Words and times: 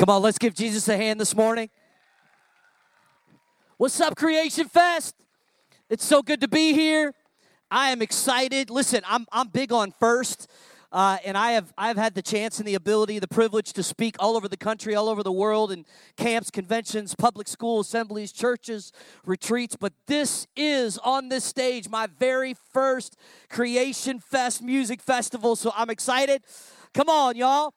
Come 0.00 0.08
on, 0.08 0.22
let's 0.22 0.38
give 0.38 0.54
Jesus 0.54 0.88
a 0.88 0.96
hand 0.96 1.20
this 1.20 1.36
morning. 1.36 1.68
What's 3.76 4.00
up, 4.00 4.16
Creation 4.16 4.66
Fest? 4.66 5.14
It's 5.90 6.02
so 6.02 6.22
good 6.22 6.40
to 6.40 6.48
be 6.48 6.72
here. 6.72 7.12
I 7.70 7.90
am 7.90 8.00
excited. 8.00 8.70
Listen, 8.70 9.02
I'm, 9.06 9.26
I'm 9.30 9.48
big 9.48 9.74
on 9.74 9.92
first. 10.00 10.50
Uh, 10.90 11.18
and 11.22 11.36
I 11.36 11.52
have 11.52 11.74
I've 11.76 11.98
had 11.98 12.14
the 12.14 12.22
chance 12.22 12.58
and 12.58 12.66
the 12.66 12.76
ability, 12.76 13.18
the 13.18 13.28
privilege 13.28 13.74
to 13.74 13.82
speak 13.82 14.16
all 14.18 14.38
over 14.38 14.48
the 14.48 14.56
country, 14.56 14.94
all 14.94 15.10
over 15.10 15.22
the 15.22 15.30
world, 15.30 15.70
in 15.70 15.84
camps, 16.16 16.50
conventions, 16.50 17.14
public 17.14 17.46
school 17.46 17.80
assemblies, 17.80 18.32
churches, 18.32 18.92
retreats. 19.26 19.76
But 19.78 19.92
this 20.06 20.46
is 20.56 20.96
on 20.96 21.28
this 21.28 21.44
stage 21.44 21.90
my 21.90 22.06
very 22.06 22.54
first 22.72 23.18
Creation 23.50 24.18
Fest 24.18 24.62
music 24.62 25.02
festival, 25.02 25.56
so 25.56 25.74
I'm 25.76 25.90
excited. 25.90 26.42
Come 26.94 27.10
on, 27.10 27.36
y'all. 27.36 27.74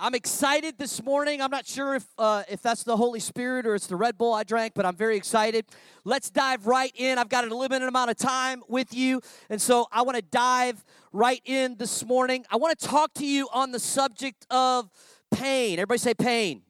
I'm 0.00 0.14
excited 0.16 0.76
this 0.76 1.04
morning. 1.04 1.40
I'm 1.40 1.52
not 1.52 1.66
sure 1.66 1.94
if 1.94 2.04
uh, 2.18 2.42
if 2.50 2.60
that's 2.60 2.82
the 2.82 2.96
Holy 2.96 3.20
Spirit 3.20 3.64
or 3.64 3.76
it's 3.76 3.86
the 3.86 3.94
Red 3.94 4.18
Bull 4.18 4.34
I 4.34 4.42
drank, 4.42 4.74
but 4.74 4.84
I'm 4.84 4.96
very 4.96 5.16
excited. 5.16 5.66
Let's 6.04 6.30
dive 6.30 6.66
right 6.66 6.92
in. 6.96 7.16
I've 7.16 7.28
got 7.28 7.46
a 7.46 7.56
limited 7.56 7.86
amount 7.86 8.10
of 8.10 8.16
time 8.16 8.64
with 8.68 8.92
you, 8.92 9.20
and 9.48 9.62
so 9.62 9.86
I 9.92 10.02
want 10.02 10.16
to 10.16 10.22
dive 10.22 10.84
right 11.12 11.40
in 11.44 11.76
this 11.76 12.04
morning. 12.04 12.44
I 12.50 12.56
want 12.56 12.76
to 12.76 12.88
talk 12.88 13.14
to 13.14 13.26
you 13.26 13.48
on 13.52 13.70
the 13.70 13.78
subject 13.78 14.48
of 14.50 14.90
pain. 15.30 15.74
Everybody 15.78 15.98
say 15.98 16.14
pain. 16.14 16.62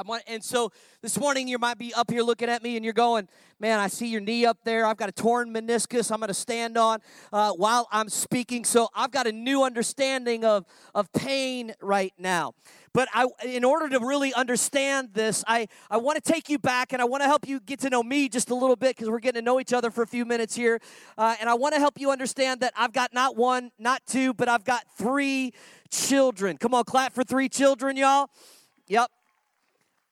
Want, 0.00 0.22
and 0.26 0.42
so 0.42 0.72
this 1.02 1.20
morning 1.20 1.46
you 1.48 1.58
might 1.58 1.76
be 1.76 1.92
up 1.92 2.10
here 2.10 2.22
looking 2.22 2.48
at 2.48 2.62
me 2.62 2.76
and 2.76 2.84
you're 2.84 2.94
going, 2.94 3.28
man, 3.60 3.78
I 3.78 3.88
see 3.88 4.08
your 4.08 4.22
knee 4.22 4.46
up 4.46 4.56
there. 4.64 4.86
I've 4.86 4.96
got 4.96 5.10
a 5.10 5.12
torn 5.12 5.52
meniscus 5.52 6.10
I'm 6.10 6.18
going 6.18 6.28
to 6.28 6.34
stand 6.34 6.78
on 6.78 7.00
uh, 7.30 7.52
while 7.52 7.88
I'm 7.92 8.08
speaking. 8.08 8.64
So 8.64 8.88
I've 8.94 9.10
got 9.10 9.26
a 9.26 9.32
new 9.32 9.62
understanding 9.62 10.46
of, 10.46 10.64
of 10.94 11.12
pain 11.12 11.74
right 11.82 12.14
now. 12.18 12.54
But 12.94 13.08
I, 13.12 13.26
in 13.44 13.64
order 13.64 13.90
to 13.90 13.98
really 13.98 14.32
understand 14.32 15.10
this, 15.12 15.44
I, 15.46 15.68
I 15.90 15.98
want 15.98 16.22
to 16.22 16.32
take 16.32 16.48
you 16.48 16.58
back 16.58 16.94
and 16.94 17.02
I 17.02 17.04
want 17.04 17.22
to 17.22 17.26
help 17.26 17.46
you 17.46 17.60
get 17.60 17.80
to 17.80 17.90
know 17.90 18.02
me 18.02 18.30
just 18.30 18.48
a 18.48 18.54
little 18.54 18.76
bit 18.76 18.96
because 18.96 19.10
we're 19.10 19.20
getting 19.20 19.42
to 19.42 19.44
know 19.44 19.60
each 19.60 19.74
other 19.74 19.90
for 19.90 20.02
a 20.02 20.06
few 20.06 20.24
minutes 20.24 20.56
here. 20.56 20.80
Uh, 21.18 21.36
and 21.38 21.50
I 21.50 21.54
want 21.54 21.74
to 21.74 21.80
help 21.80 22.00
you 22.00 22.10
understand 22.10 22.60
that 22.60 22.72
I've 22.76 22.94
got 22.94 23.12
not 23.12 23.36
one, 23.36 23.70
not 23.78 24.00
two, 24.06 24.32
but 24.32 24.48
I've 24.48 24.64
got 24.64 24.84
three 24.96 25.52
children. 25.90 26.56
Come 26.56 26.72
on, 26.72 26.84
clap 26.84 27.12
for 27.12 27.24
three 27.24 27.50
children, 27.50 27.96
y'all. 27.98 28.30
Yep. 28.88 29.10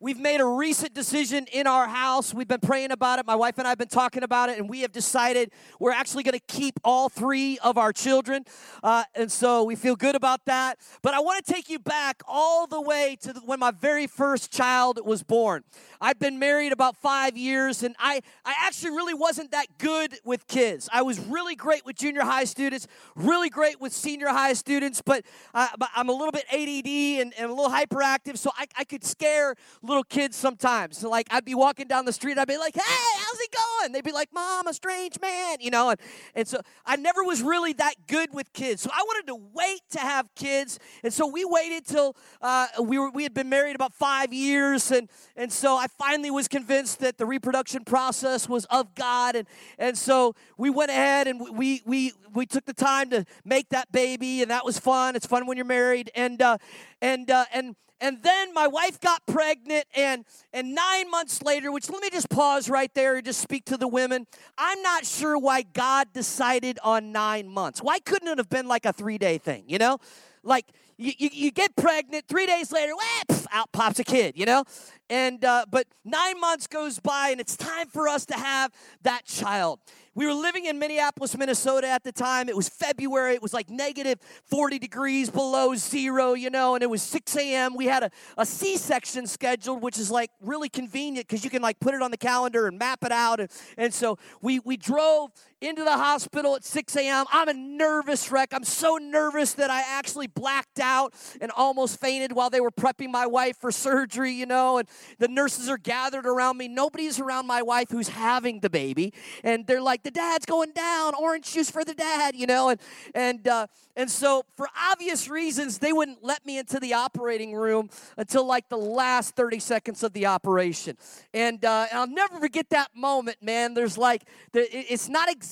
We've 0.02 0.18
made 0.18 0.40
a 0.40 0.46
recent 0.46 0.94
decision 0.94 1.46
in 1.52 1.66
our 1.66 1.86
house. 1.86 2.32
We've 2.32 2.48
been 2.48 2.60
praying 2.60 2.90
about 2.90 3.18
it. 3.18 3.26
My 3.26 3.34
wife 3.34 3.58
and 3.58 3.66
I 3.66 3.70
have 3.72 3.76
been 3.76 3.86
talking 3.86 4.22
about 4.22 4.48
it, 4.48 4.58
and 4.58 4.66
we 4.66 4.80
have 4.80 4.92
decided 4.92 5.52
we're 5.78 5.92
actually 5.92 6.22
going 6.22 6.38
to 6.38 6.44
keep 6.46 6.80
all 6.82 7.10
three 7.10 7.58
of 7.58 7.76
our 7.76 7.92
children. 7.92 8.46
Uh, 8.82 9.04
and 9.14 9.30
so 9.30 9.62
we 9.62 9.76
feel 9.76 9.96
good 9.96 10.14
about 10.14 10.46
that. 10.46 10.78
But 11.02 11.12
I 11.12 11.20
want 11.20 11.44
to 11.44 11.52
take 11.52 11.68
you 11.68 11.78
back 11.78 12.22
all 12.26 12.66
the 12.66 12.80
way 12.80 13.18
to 13.20 13.34
the, 13.34 13.40
when 13.40 13.58
my 13.58 13.72
very 13.72 14.06
first 14.06 14.50
child 14.50 14.98
was 15.04 15.22
born. 15.22 15.64
I've 16.00 16.18
been 16.18 16.38
married 16.38 16.72
about 16.72 16.96
five 16.96 17.36
years, 17.36 17.82
and 17.82 17.94
I, 17.98 18.22
I 18.46 18.54
actually 18.62 18.92
really 18.92 19.12
wasn't 19.12 19.50
that 19.50 19.66
good 19.76 20.14
with 20.24 20.46
kids. 20.46 20.88
I 20.90 21.02
was 21.02 21.20
really 21.20 21.56
great 21.56 21.84
with 21.84 21.96
junior 21.96 22.22
high 22.22 22.44
students, 22.44 22.86
really 23.16 23.50
great 23.50 23.82
with 23.82 23.92
senior 23.92 24.28
high 24.28 24.54
students, 24.54 25.02
but, 25.04 25.26
uh, 25.52 25.68
but 25.78 25.90
I'm 25.94 26.08
a 26.08 26.12
little 26.12 26.32
bit 26.32 26.46
ADD 26.50 27.20
and, 27.20 27.34
and 27.36 27.50
a 27.50 27.54
little 27.54 27.70
hyperactive, 27.70 28.38
so 28.38 28.50
I, 28.56 28.64
I 28.78 28.84
could 28.84 29.04
scare 29.04 29.56
little 29.90 30.04
kids 30.04 30.36
sometimes. 30.36 30.98
So 30.98 31.10
like 31.10 31.26
I'd 31.30 31.44
be 31.44 31.54
walking 31.54 31.88
down 31.88 32.04
the 32.04 32.12
street, 32.12 32.38
I'd 32.38 32.48
be 32.48 32.56
like, 32.56 32.74
"Hey, 32.74 32.80
how's 33.18 33.40
it 33.40 33.50
going?" 33.52 33.92
They'd 33.92 34.04
be 34.04 34.12
like, 34.12 34.28
"Mom, 34.32 34.66
a 34.68 34.72
strange 34.72 35.20
man," 35.20 35.58
you 35.60 35.70
know. 35.70 35.90
And, 35.90 36.00
and 36.34 36.48
so 36.48 36.60
I 36.86 36.96
never 36.96 37.22
was 37.24 37.42
really 37.42 37.74
that 37.74 38.06
good 38.06 38.32
with 38.32 38.52
kids. 38.52 38.82
So 38.82 38.90
I 38.92 39.02
wanted 39.02 39.26
to 39.26 39.36
wait 39.52 39.82
to 39.90 39.98
have 39.98 40.28
kids, 40.36 40.78
and 41.02 41.12
so 41.12 41.26
we 41.26 41.44
waited 41.44 41.84
till 41.84 42.16
uh, 42.40 42.68
we 42.80 42.98
were 42.98 43.10
we 43.10 43.24
had 43.24 43.34
been 43.34 43.48
married 43.48 43.74
about 43.74 43.92
five 43.92 44.32
years, 44.32 44.90
and 44.92 45.10
and 45.36 45.52
so 45.52 45.76
I 45.76 45.88
finally 45.98 46.30
was 46.30 46.48
convinced 46.48 47.00
that 47.00 47.18
the 47.18 47.26
reproduction 47.26 47.84
process 47.84 48.48
was 48.48 48.64
of 48.66 48.94
God, 48.94 49.34
and 49.34 49.48
and 49.78 49.98
so 49.98 50.34
we 50.56 50.70
went 50.70 50.90
ahead 50.90 51.26
and 51.26 51.40
we 51.58 51.82
we 51.84 52.12
we 52.32 52.46
took 52.46 52.64
the 52.64 52.74
time 52.74 53.10
to 53.10 53.24
make 53.44 53.70
that 53.70 53.90
baby, 53.90 54.40
and 54.40 54.50
that 54.52 54.64
was 54.64 54.78
fun. 54.78 55.16
It's 55.16 55.26
fun 55.26 55.46
when 55.46 55.56
you're 55.56 55.66
married, 55.66 56.10
and 56.14 56.40
uh, 56.40 56.58
and 57.02 57.28
uh, 57.28 57.46
and 57.52 57.74
and 58.00 58.22
then 58.22 58.54
my 58.54 58.66
wife 58.66 59.00
got 59.00 59.24
pregnant, 59.26 59.84
and, 59.94 60.24
and 60.52 60.74
nine 60.74 61.10
months 61.10 61.42
later, 61.42 61.70
which 61.70 61.90
let 61.90 62.02
me 62.02 62.10
just 62.10 62.30
pause 62.30 62.70
right 62.70 62.92
there 62.94 63.16
and 63.16 63.24
just 63.24 63.40
speak 63.40 63.66
to 63.66 63.76
the 63.76 63.88
women. 63.88 64.26
I'm 64.56 64.80
not 64.82 65.04
sure 65.04 65.38
why 65.38 65.62
God 65.62 66.12
decided 66.12 66.78
on 66.82 67.12
nine 67.12 67.48
months. 67.48 67.82
Why 67.82 67.98
couldn't 67.98 68.28
it 68.28 68.38
have 68.38 68.48
been 68.48 68.66
like 68.66 68.86
a 68.86 68.92
three 68.92 69.18
day 69.18 69.38
thing, 69.38 69.64
you 69.66 69.78
know? 69.78 69.98
Like, 70.42 70.66
you, 70.96 71.12
you, 71.18 71.30
you, 71.32 71.50
get 71.50 71.76
pregnant, 71.76 72.26
three 72.28 72.46
days 72.46 72.72
later, 72.72 72.92
whoops, 72.94 73.46
out 73.52 73.72
pops 73.72 73.98
a 73.98 74.04
kid, 74.04 74.36
you 74.36 74.46
know? 74.46 74.64
And, 75.08 75.44
uh, 75.44 75.66
but 75.70 75.86
nine 76.04 76.38
months 76.40 76.66
goes 76.66 76.98
by, 76.98 77.30
and 77.30 77.40
it's 77.40 77.56
time 77.56 77.88
for 77.88 78.08
us 78.08 78.26
to 78.26 78.34
have 78.34 78.72
that 79.02 79.24
child. 79.24 79.80
We 80.14 80.26
were 80.26 80.34
living 80.34 80.64
in 80.64 80.80
Minneapolis, 80.80 81.36
Minnesota 81.38 81.86
at 81.86 82.02
the 82.02 82.10
time. 82.10 82.48
It 82.48 82.56
was 82.56 82.68
February. 82.68 83.34
It 83.34 83.42
was 83.42 83.54
like 83.54 83.70
negative 83.70 84.18
40 84.46 84.80
degrees 84.80 85.30
below 85.30 85.76
zero, 85.76 86.34
you 86.34 86.50
know, 86.50 86.74
and 86.74 86.82
it 86.82 86.90
was 86.90 87.00
6 87.02 87.36
a.m. 87.36 87.76
We 87.76 87.86
had 87.86 88.02
a, 88.02 88.10
a 88.36 88.44
C 88.44 88.76
section 88.76 89.28
scheduled, 89.28 89.82
which 89.82 89.98
is 89.98 90.10
like 90.10 90.32
really 90.40 90.68
convenient 90.68 91.28
because 91.28 91.44
you 91.44 91.50
can 91.50 91.62
like 91.62 91.78
put 91.78 91.94
it 91.94 92.02
on 92.02 92.10
the 92.10 92.16
calendar 92.16 92.66
and 92.66 92.76
map 92.76 93.04
it 93.04 93.12
out. 93.12 93.38
And, 93.38 93.50
and 93.76 93.94
so 93.94 94.18
we, 94.42 94.58
we 94.58 94.76
drove 94.76 95.30
into 95.60 95.84
the 95.84 95.92
hospital 95.92 96.56
at 96.56 96.64
6 96.64 96.96
a.m. 96.96 97.26
I'm 97.30 97.48
a 97.48 97.52
nervous 97.52 98.32
wreck. 98.32 98.52
I'm 98.52 98.64
so 98.64 98.96
nervous 98.96 99.52
that 99.54 99.70
I 99.70 99.82
actually 99.82 100.26
blacked 100.26 100.80
out 100.80 101.14
and 101.40 101.50
almost 101.50 102.00
fainted 102.00 102.32
while 102.32 102.48
they 102.48 102.60
were 102.60 102.70
prepping 102.70 103.10
my 103.10 103.26
wife 103.26 103.58
for 103.58 103.70
surgery, 103.70 104.32
you 104.32 104.46
know, 104.46 104.78
and 104.78 104.88
the 105.18 105.28
nurses 105.28 105.68
are 105.68 105.76
gathered 105.76 106.26
around 106.26 106.56
me. 106.56 106.66
Nobody's 106.66 107.20
around 107.20 107.46
my 107.46 107.60
wife 107.60 107.90
who's 107.90 108.08
having 108.08 108.60
the 108.60 108.70
baby. 108.70 109.12
And 109.44 109.66
they're 109.66 109.82
like, 109.82 110.02
the 110.02 110.10
dad's 110.10 110.46
going 110.46 110.72
down, 110.72 111.14
orange 111.14 111.52
juice 111.52 111.70
for 111.70 111.84
the 111.84 111.94
dad, 111.94 112.34
you 112.34 112.46
know, 112.46 112.70
and, 112.70 112.80
and, 113.14 113.46
uh, 113.46 113.66
and 113.96 114.10
so, 114.10 114.44
for 114.56 114.66
obvious 114.90 115.28
reasons, 115.28 115.78
they 115.78 115.92
wouldn't 115.92 116.24
let 116.24 116.46
me 116.46 116.56
into 116.56 116.80
the 116.80 116.94
operating 116.94 117.54
room 117.54 117.90
until 118.16 118.46
like 118.46 118.68
the 118.70 118.78
last 118.78 119.36
30 119.36 119.58
seconds 119.58 120.02
of 120.02 120.14
the 120.14 120.24
operation. 120.24 120.96
And, 121.34 121.62
uh, 121.64 121.86
and 121.90 121.98
I'll 121.98 122.06
never 122.06 122.38
forget 122.38 122.70
that 122.70 122.96
moment, 122.96 123.42
man. 123.42 123.74
There's 123.74 123.98
like, 123.98 124.22
it's 124.54 125.08
not 125.08 125.28
exactly 125.28 125.49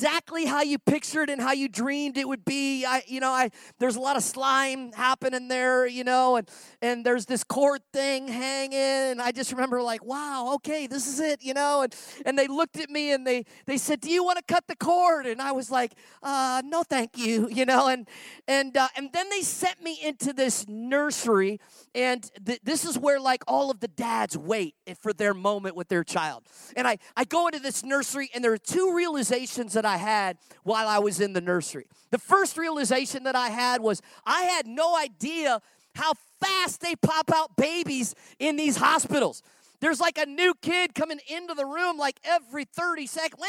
how 0.59 0.63
you 0.63 0.79
pictured 0.79 1.31
and 1.31 1.41
how 1.41 1.53
you 1.53 1.69
dreamed 1.69 2.17
it 2.17 2.27
would 2.27 2.45
be. 2.45 2.85
I, 2.85 3.03
you 3.07 3.21
know, 3.21 3.31
I 3.31 3.51
there's 3.79 3.97
a 3.97 4.01
lot 4.01 4.17
of 4.17 4.23
slime 4.23 4.93
happening 4.93 5.49
there, 5.49 5.87
you 5.87 6.05
know, 6.05 6.37
and 6.37 6.49
and 6.83 7.05
there's 7.05 7.27
this 7.27 7.45
cord 7.45 7.83
thing 7.93 8.29
hanging. 8.29 8.75
And 8.75 9.23
I 9.23 9.33
just 9.33 9.53
remember 9.53 9.83
like, 9.83 10.05
wow, 10.05 10.53
okay, 10.57 10.87
this 10.87 11.07
is 11.07 11.21
it, 11.21 11.43
you 11.43 11.55
know. 11.55 11.83
And 11.83 11.95
and 12.27 12.39
they 12.39 12.47
looked 12.47 12.79
at 12.79 12.91
me 12.91 13.13
and 13.13 13.27
they 13.27 13.45
they 13.67 13.77
said, 13.77 14.01
"Do 14.01 14.11
you 14.11 14.25
want 14.25 14.39
to 14.39 14.45
cut 14.45 14.65
the 14.67 14.77
cord?" 14.77 15.27
And 15.27 15.41
I 15.41 15.53
was 15.53 15.71
like, 15.71 15.93
uh, 16.23 16.63
"No, 16.65 16.83
thank 16.83 17.17
you," 17.17 17.49
you 17.53 17.65
know. 17.65 17.89
And 17.89 18.09
and 18.47 18.77
uh, 18.77 18.89
and 18.97 19.11
then 19.13 19.29
they 19.31 19.43
sent 19.43 19.83
me 19.83 19.99
into 20.03 20.33
this 20.33 20.67
nursery, 20.69 21.61
and 21.95 22.29
th- 22.45 22.61
this 22.63 22.85
is 22.85 22.99
where 22.99 23.21
like 23.21 23.43
all 23.47 23.71
of 23.71 23.81
the 23.81 23.89
dads 23.89 24.37
wait 24.37 24.75
for 25.01 25.13
their 25.13 25.35
moment 25.35 25.77
with 25.77 25.89
their 25.89 26.05
child. 26.05 26.45
And 26.77 26.87
I 26.87 26.99
I 27.17 27.25
go 27.25 27.47
into 27.47 27.61
this 27.61 27.85
nursery, 27.85 28.31
and 28.35 28.43
there 28.43 28.53
are 28.53 28.59
two 28.59 28.95
realizations 28.95 29.75
that 29.75 29.85
I 29.89 29.97
had 29.97 30.39
while 30.63 30.87
I 30.87 30.99
was 30.99 31.21
in 31.21 31.33
the 31.33 31.41
nursery. 31.41 31.87
The 32.11 32.19
first 32.19 32.57
realization 32.57 33.25
that 33.25 33.35
I 33.35 33.49
had 33.49 33.81
was 33.81 34.01
I 34.25 34.43
had 34.43 34.67
no 34.67 34.97
idea 34.97 35.61
how 35.95 36.13
fast 36.41 36.81
they 36.81 36.95
pop 36.95 37.33
out 37.35 37.57
babies 37.57 38.15
in 38.39 38.57
these 38.57 38.77
hospitals. 38.77 39.43
There's 39.81 40.01
like 40.01 40.19
a 40.19 40.27
new 40.27 40.55
kid 40.61 40.95
coming 40.95 41.21
into 41.29 41.55
the 41.55 41.65
room 41.65 41.99
like 41.99 42.19
every 42.25 42.65
30 42.65 43.07
seconds, 43.07 43.43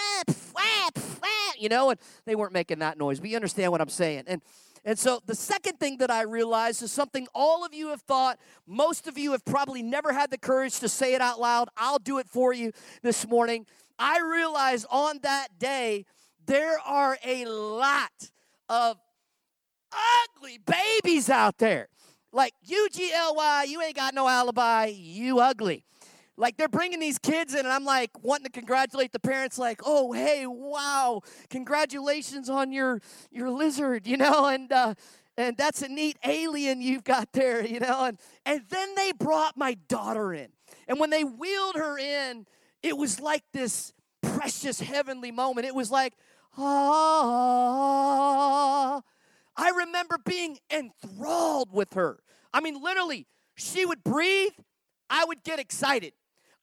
you 1.60 1.70
know, 1.70 1.90
and 1.90 2.00
they 2.26 2.36
weren't 2.36 2.54
making 2.54 2.80
that 2.80 2.98
noise, 2.98 3.20
but 3.20 3.30
you 3.30 3.36
understand 3.36 3.72
what 3.72 3.82
I'm 3.82 3.90
saying. 3.90 4.24
And 4.28 4.42
and 4.86 4.98
so 4.98 5.22
the 5.26 5.36
second 5.36 5.80
thing 5.80 5.98
that 5.98 6.10
I 6.10 6.22
realized 6.22 6.82
is 6.82 6.92
something 6.92 7.28
all 7.35 7.66
of 7.66 7.74
you 7.74 7.90
have 7.90 8.02
thought, 8.02 8.40
most 8.66 9.08
of 9.08 9.18
you 9.18 9.34
have 9.34 9.44
probably 9.44 9.84
never 9.84 10.14
had 10.14 10.32
the 10.32 10.38
courage 10.38 10.80
to 10.80 10.90
say 10.90 11.14
it 11.14 11.22
out 11.22 11.40
loud. 11.40 11.70
I'll 11.76 12.00
do 12.00 12.18
it 12.18 12.28
for 12.30 12.53
you 12.53 12.72
this 13.02 13.28
morning. 13.28 13.66
I 13.97 14.22
realized 14.22 14.85
on 14.90 15.20
that 15.24 15.59
day 15.59 16.06
there 16.49 16.79
are 16.79 17.16
a 17.23 17.46
lot 17.46 18.31
of 18.67 18.97
ugly 19.91 20.59
babies 20.66 21.29
out 21.29 21.59
there. 21.59 21.90
Like 22.34 22.53
U 22.63 22.90
G 22.91 23.11
L 23.13 23.35
Y, 23.35 23.67
you 23.69 23.81
ain't 23.81 23.96
got 23.96 24.16
no 24.16 24.28
alibi, 24.28 24.87
you 24.87 25.40
ugly. 25.40 25.84
Like 26.37 26.57
they're 26.57 26.67
bringing 26.67 26.99
these 26.99 27.19
kids 27.19 27.53
in, 27.53 27.59
and 27.59 27.67
I'm 27.67 27.85
like 27.85 28.11
wanting 28.23 28.46
to 28.46 28.51
congratulate 28.51 29.11
the 29.11 29.19
parents, 29.19 29.59
like, 29.59 29.81
"Oh, 29.85 30.11
hey, 30.11 30.46
wow, 30.47 31.22
congratulations 31.49 32.49
on 32.49 32.72
your 32.72 33.01
your 33.29 33.51
lizard," 33.51 34.07
you 34.07 34.17
know, 34.17 34.47
and 34.47 34.72
uh, 34.72 34.96
and 35.37 35.55
that's 35.55 35.84
a 35.84 35.87
neat 35.87 36.17
alien 36.25 36.81
you've 36.81 37.03
got 37.03 37.31
there, 37.34 37.63
you 37.63 37.79
know, 37.79 38.05
and 38.05 38.17
and 38.46 38.61
then 38.69 38.96
they 38.96 39.11
brought 39.11 39.55
my 39.55 39.75
daughter 39.87 40.34
in, 40.34 40.47
and 40.87 40.99
when 40.99 41.11
they 41.11 41.23
wheeled 41.23 41.75
her 41.75 41.99
in, 41.99 42.47
it 42.81 42.97
was 42.97 43.19
like 43.19 43.43
this 43.53 43.93
precious 44.22 44.79
heavenly 44.79 45.31
moment. 45.31 45.67
It 45.67 45.75
was 45.75 45.91
like, 45.91 46.13
ah. 46.57 48.29
I 49.55 49.69
remember 49.69 50.17
being 50.23 50.57
enthralled 50.72 51.72
with 51.72 51.93
her. 51.93 52.19
I 52.53 52.61
mean, 52.61 52.81
literally, 52.81 53.28
she 53.55 53.85
would 53.85 54.03
breathe, 54.03 54.53
I 55.09 55.25
would 55.25 55.43
get 55.43 55.59
excited. 55.59 56.13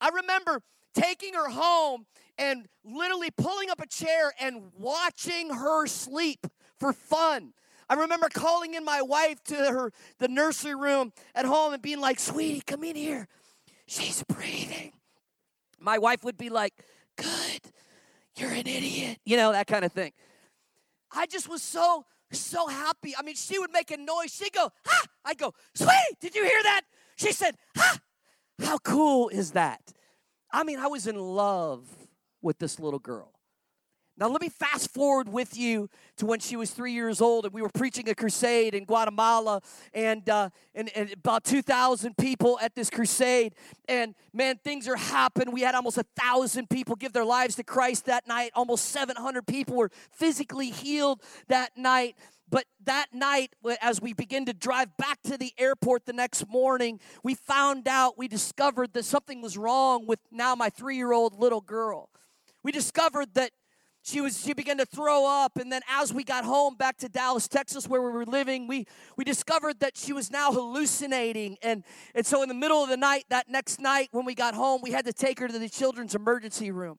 I 0.01 0.09
remember 0.09 0.61
taking 0.95 1.35
her 1.35 1.49
home 1.49 2.05
and 2.37 2.67
literally 2.83 3.29
pulling 3.31 3.69
up 3.69 3.81
a 3.81 3.87
chair 3.87 4.33
and 4.39 4.71
watching 4.77 5.49
her 5.51 5.85
sleep 5.87 6.47
for 6.79 6.93
fun. 6.93 7.53
I 7.89 7.93
remember 7.95 8.29
calling 8.29 8.73
in 8.73 8.83
my 8.83 9.01
wife 9.01 9.43
to 9.45 9.55
her 9.55 9.91
the 10.19 10.27
nursery 10.27 10.75
room 10.75 11.13
at 11.33 11.45
home 11.45 11.73
and 11.73 11.81
being 11.81 12.01
like, 12.01 12.19
"Sweetie, 12.19 12.61
come 12.61 12.83
in 12.83 12.95
here. 12.95 13.27
She's 13.85 14.23
breathing." 14.23 14.93
My 15.79 15.97
wife 15.97 16.23
would 16.23 16.37
be 16.37 16.49
like, 16.49 16.73
"Good. 17.15 17.71
You're 18.37 18.51
an 18.51 18.67
idiot." 18.67 19.19
You 19.25 19.37
know, 19.37 19.51
that 19.51 19.67
kind 19.67 19.83
of 19.83 19.91
thing. 19.91 20.13
I 21.11 21.25
just 21.25 21.49
was 21.49 21.61
so 21.61 22.05
so 22.31 22.67
happy. 22.67 23.15
I 23.17 23.21
mean, 23.21 23.35
she 23.35 23.57
would 23.59 23.71
make 23.71 23.91
a 23.91 23.97
noise. 23.97 24.33
She'd 24.33 24.53
go, 24.53 24.71
"Ha!" 24.85 25.03
I'd 25.25 25.37
go, 25.37 25.53
"Sweetie, 25.75 26.17
did 26.19 26.35
you 26.35 26.43
hear 26.43 26.63
that?" 26.63 26.81
She 27.15 27.31
said, 27.31 27.55
"Ha!" 27.75 27.99
How 28.59 28.77
cool 28.79 29.29
is 29.29 29.51
that? 29.51 29.93
I 30.51 30.63
mean, 30.63 30.79
I 30.79 30.87
was 30.87 31.07
in 31.07 31.17
love 31.17 31.87
with 32.41 32.57
this 32.59 32.79
little 32.79 32.99
girl. 32.99 33.36
Now, 34.19 34.29
let 34.29 34.41
me 34.41 34.49
fast 34.49 34.91
forward 34.91 35.29
with 35.29 35.55
you 35.55 35.91
to 36.15 36.25
when 36.25 36.39
she 36.39 36.55
was 36.55 36.71
three 36.71 36.93
years 36.93 37.21
old, 37.21 37.45
and 37.45 37.53
we 37.53 37.61
were 37.61 37.69
preaching 37.69 38.09
a 38.09 38.15
crusade 38.15 38.73
in 38.73 38.85
Guatemala, 38.85 39.61
and, 39.93 40.27
uh, 40.27 40.49
and, 40.73 40.89
and 40.95 41.13
about 41.13 41.43
2,000 41.43 42.17
people 42.17 42.57
at 42.59 42.73
this 42.73 42.89
crusade. 42.89 43.53
And 43.87 44.15
man, 44.33 44.57
things 44.63 44.87
are 44.87 44.95
happening. 44.95 45.53
We 45.53 45.61
had 45.61 45.75
almost 45.75 45.99
a 45.99 46.05
thousand 46.15 46.67
people 46.71 46.95
give 46.95 47.13
their 47.13 47.25
lives 47.25 47.55
to 47.55 47.63
Christ 47.63 48.05
that 48.05 48.27
night. 48.27 48.51
Almost 48.55 48.85
700 48.85 49.45
people 49.45 49.75
were 49.75 49.91
physically 50.11 50.71
healed 50.71 51.21
that 51.47 51.77
night. 51.77 52.15
But 52.49 52.65
that 52.85 53.13
night, 53.13 53.53
as 53.81 54.01
we 54.01 54.13
begin 54.13 54.45
to 54.45 54.53
drive 54.53 54.97
back 54.97 55.21
to 55.23 55.37
the 55.37 55.53
airport 55.59 56.07
the 56.07 56.13
next 56.13 56.47
morning, 56.49 56.99
we 57.21 57.35
found 57.35 57.87
out, 57.87 58.17
we 58.17 58.27
discovered 58.27 58.93
that 58.93 59.05
something 59.05 59.43
was 59.43 59.59
wrong 59.59 60.07
with 60.07 60.19
now 60.31 60.55
my 60.55 60.69
three 60.69 60.95
year 60.95 61.11
old 61.11 61.37
little 61.37 61.61
girl. 61.61 62.09
We 62.63 62.71
discovered 62.71 63.33
that 63.35 63.51
she 64.07 64.21
was 64.21 64.41
she 64.41 64.53
began 64.53 64.77
to 64.77 64.85
throw 64.85 65.25
up. 65.25 65.57
And 65.57 65.71
then 65.71 65.81
as 65.89 66.13
we 66.13 66.23
got 66.23 66.45
home 66.45 66.75
back 66.75 66.97
to 66.97 67.09
dallas 67.09 67.47
texas 67.47 67.87
where 67.87 68.01
we 68.01 68.11
were 68.11 68.25
living 68.25 68.67
we 68.67 68.85
we 69.17 69.23
discovered 69.23 69.79
that 69.81 69.97
she 69.97 70.13
was 70.13 70.31
now 70.31 70.51
hallucinating. 70.51 71.57
And 71.61 71.83
and 72.15 72.25
so 72.25 72.41
in 72.41 72.47
the 72.49 72.55
middle 72.55 72.83
of 72.83 72.89
the 72.89 72.97
night 72.97 73.25
that 73.29 73.49
next 73.49 73.79
night 73.79 74.09
when 74.11 74.25
we 74.25 74.35
got 74.35 74.53
home 74.53 74.81
we 74.81 74.91
had 74.91 75.05
to 75.05 75.13
take 75.13 75.39
her 75.39 75.47
to 75.47 75.59
the 75.59 75.69
children's 75.69 76.15
emergency 76.15 76.71
room. 76.71 76.97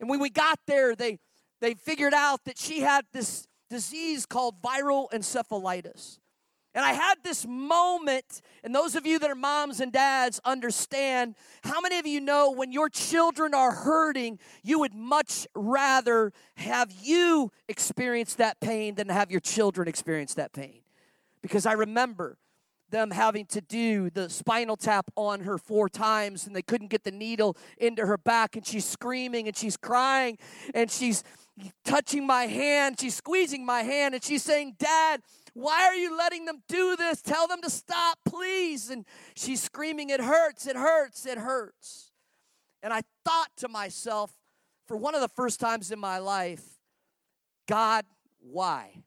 And 0.00 0.08
when 0.08 0.20
we 0.20 0.30
got 0.30 0.58
there 0.66 0.96
they 0.96 1.18
they 1.60 1.74
figured 1.74 2.14
out 2.14 2.44
that 2.46 2.56
she 2.58 2.80
had 2.80 3.04
this 3.12 3.46
disease 3.68 4.24
called 4.24 4.62
viral 4.62 5.10
encephalitis. 5.12 6.19
And 6.74 6.84
I 6.84 6.92
had 6.92 7.16
this 7.24 7.46
moment, 7.48 8.42
and 8.62 8.72
those 8.72 8.94
of 8.94 9.04
you 9.04 9.18
that 9.18 9.28
are 9.28 9.34
moms 9.34 9.80
and 9.80 9.90
dads 9.90 10.40
understand 10.44 11.34
how 11.64 11.80
many 11.80 11.98
of 11.98 12.06
you 12.06 12.20
know 12.20 12.52
when 12.52 12.70
your 12.70 12.88
children 12.88 13.54
are 13.54 13.72
hurting, 13.72 14.38
you 14.62 14.78
would 14.78 14.94
much 14.94 15.48
rather 15.54 16.32
have 16.54 16.92
you 17.02 17.50
experience 17.68 18.34
that 18.36 18.60
pain 18.60 18.94
than 18.94 19.08
have 19.08 19.32
your 19.32 19.40
children 19.40 19.88
experience 19.88 20.34
that 20.34 20.52
pain. 20.52 20.82
Because 21.42 21.66
I 21.66 21.72
remember 21.72 22.36
them 22.90 23.10
having 23.10 23.46
to 23.46 23.60
do 23.60 24.10
the 24.10 24.28
spinal 24.28 24.76
tap 24.76 25.10
on 25.16 25.40
her 25.40 25.58
four 25.58 25.88
times 25.88 26.46
and 26.46 26.54
they 26.54 26.62
couldn't 26.62 26.88
get 26.88 27.04
the 27.04 27.10
needle 27.10 27.56
into 27.78 28.04
her 28.04 28.18
back 28.18 28.56
and 28.56 28.66
she's 28.66 28.84
screaming 28.84 29.46
and 29.46 29.56
she's 29.56 29.76
crying 29.76 30.36
and 30.74 30.90
she's 30.90 31.22
touching 31.84 32.26
my 32.26 32.44
hand, 32.44 32.98
she's 33.00 33.14
squeezing 33.14 33.64
my 33.64 33.82
hand, 33.82 34.14
and 34.14 34.24
she's 34.24 34.42
saying, 34.42 34.76
Dad, 34.78 35.20
why 35.54 35.86
are 35.86 35.94
you 35.94 36.16
letting 36.16 36.44
them 36.44 36.62
do 36.68 36.96
this? 36.96 37.22
Tell 37.22 37.46
them 37.46 37.62
to 37.62 37.70
stop, 37.70 38.18
please. 38.26 38.90
And 38.90 39.04
she's 39.34 39.62
screaming, 39.62 40.10
It 40.10 40.20
hurts, 40.20 40.66
it 40.66 40.76
hurts, 40.76 41.26
it 41.26 41.38
hurts. 41.38 42.10
And 42.82 42.92
I 42.92 43.02
thought 43.24 43.48
to 43.58 43.68
myself, 43.68 44.32
for 44.86 44.96
one 44.96 45.14
of 45.14 45.20
the 45.20 45.28
first 45.28 45.60
times 45.60 45.90
in 45.92 45.98
my 45.98 46.18
life, 46.18 46.64
God, 47.68 48.04
why? 48.40 49.02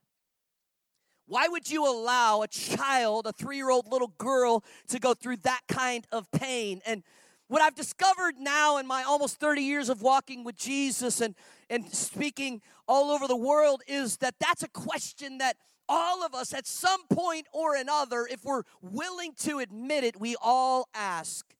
Why 1.26 1.48
would 1.48 1.70
you 1.70 1.86
allow 1.86 2.42
a 2.42 2.48
child, 2.48 3.26
a 3.26 3.32
three 3.32 3.56
year 3.56 3.70
old 3.70 3.90
little 3.90 4.12
girl, 4.18 4.62
to 4.88 4.98
go 4.98 5.14
through 5.14 5.38
that 5.38 5.60
kind 5.68 6.06
of 6.12 6.30
pain? 6.30 6.80
And 6.86 7.02
what 7.48 7.62
I've 7.62 7.74
discovered 7.74 8.36
now 8.38 8.78
in 8.78 8.86
my 8.86 9.02
almost 9.02 9.38
30 9.38 9.62
years 9.62 9.88
of 9.88 10.02
walking 10.02 10.44
with 10.44 10.56
Jesus 10.56 11.20
and, 11.20 11.34
and 11.68 11.86
speaking 11.92 12.62
all 12.86 13.10
over 13.10 13.26
the 13.26 13.36
world 13.36 13.82
is 13.86 14.18
that 14.18 14.34
that's 14.40 14.62
a 14.62 14.68
question 14.68 15.38
that 15.38 15.56
all 15.88 16.24
of 16.24 16.34
us 16.34 16.54
at 16.54 16.66
some 16.66 17.06
point 17.08 17.46
or 17.52 17.76
another, 17.76 18.26
if 18.30 18.44
we're 18.44 18.62
willing 18.80 19.32
to 19.40 19.58
admit 19.58 20.04
it, 20.04 20.18
we 20.18 20.36
all 20.40 20.88
ask 20.94 21.54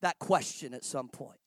that 0.00 0.18
question 0.18 0.72
at 0.74 0.84
some 0.84 1.08
point. 1.08 1.38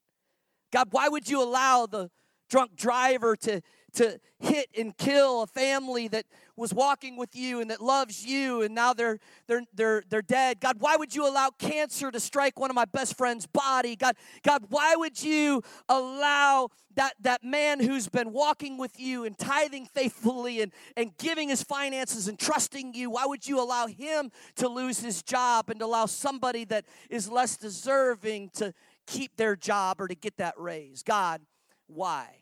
God, 0.71 0.89
why 0.91 1.07
would 1.09 1.29
you 1.29 1.41
allow 1.41 1.85
the 1.85 2.09
drunk 2.49 2.75
driver 2.75 3.35
to, 3.37 3.61
to 3.93 4.19
hit 4.39 4.67
and 4.77 4.97
kill 4.97 5.43
a 5.43 5.47
family 5.47 6.07
that 6.07 6.25
was 6.55 6.73
walking 6.73 7.17
with 7.17 7.35
you 7.35 7.61
and 7.61 7.69
that 7.69 7.81
loves 7.81 8.25
you 8.25 8.61
and 8.61 8.73
now 8.73 8.93
they're 8.93 9.19
they're 9.47 9.63
they're 9.73 10.03
they're 10.09 10.21
dead. 10.21 10.59
God 10.59 10.77
why 10.79 10.95
would 10.95 11.15
you 11.15 11.27
allow 11.27 11.49
cancer 11.57 12.11
to 12.11 12.19
strike 12.19 12.59
one 12.59 12.69
of 12.69 12.75
my 12.75 12.85
best 12.85 13.17
friend's 13.17 13.45
body? 13.45 13.95
God 13.95 14.15
god 14.43 14.65
why 14.69 14.95
would 14.95 15.21
you 15.21 15.61
allow 15.89 16.69
that 16.95 17.13
that 17.21 17.43
man 17.43 17.79
who's 17.79 18.07
been 18.09 18.31
walking 18.31 18.77
with 18.77 18.99
you 18.99 19.25
and 19.25 19.37
tithing 19.37 19.85
faithfully 19.85 20.61
and 20.61 20.71
and 20.95 21.15
giving 21.17 21.49
his 21.49 21.63
finances 21.63 22.27
and 22.27 22.39
trusting 22.39 22.93
you 22.93 23.09
why 23.09 23.25
would 23.25 23.47
you 23.47 23.61
allow 23.61 23.87
him 23.87 24.31
to 24.55 24.67
lose 24.67 24.99
his 24.99 25.21
job 25.21 25.69
and 25.69 25.81
allow 25.81 26.05
somebody 26.05 26.65
that 26.65 26.85
is 27.09 27.29
less 27.29 27.57
deserving 27.57 28.49
to 28.53 28.73
keep 29.07 29.35
their 29.35 29.55
job 29.55 29.99
or 29.99 30.07
to 30.07 30.15
get 30.15 30.37
that 30.37 30.53
raise? 30.57 31.03
God 31.03 31.41
why 31.87 32.40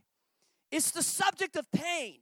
it's 0.71 0.91
the 0.91 1.03
subject 1.03 1.55
of 1.55 1.69
pain 1.71 2.17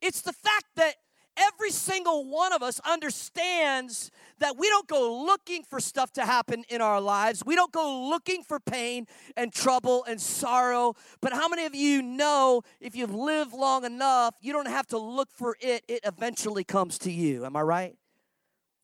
it's 0.00 0.20
the 0.20 0.32
fact 0.32 0.66
that 0.76 0.96
every 1.36 1.70
single 1.70 2.28
one 2.30 2.52
of 2.52 2.62
us 2.62 2.80
understands 2.80 4.10
that 4.38 4.56
we 4.58 4.68
don't 4.68 4.86
go 4.88 5.24
looking 5.24 5.62
for 5.62 5.80
stuff 5.80 6.12
to 6.12 6.24
happen 6.24 6.64
in 6.68 6.80
our 6.80 7.00
lives. 7.00 7.42
We 7.44 7.54
don't 7.54 7.72
go 7.72 8.08
looking 8.08 8.42
for 8.42 8.60
pain 8.60 9.06
and 9.36 9.52
trouble 9.52 10.04
and 10.04 10.20
sorrow. 10.20 10.94
But 11.20 11.32
how 11.32 11.48
many 11.48 11.64
of 11.64 11.74
you 11.74 12.02
know 12.02 12.62
if 12.80 12.94
you've 12.94 13.14
lived 13.14 13.52
long 13.52 13.84
enough, 13.84 14.34
you 14.40 14.52
don't 14.52 14.68
have 14.68 14.86
to 14.88 14.98
look 14.98 15.30
for 15.30 15.56
it, 15.60 15.84
it 15.88 16.00
eventually 16.04 16.64
comes 16.64 16.98
to 17.00 17.12
you? 17.12 17.44
Am 17.44 17.56
I 17.56 17.62
right? 17.62 17.96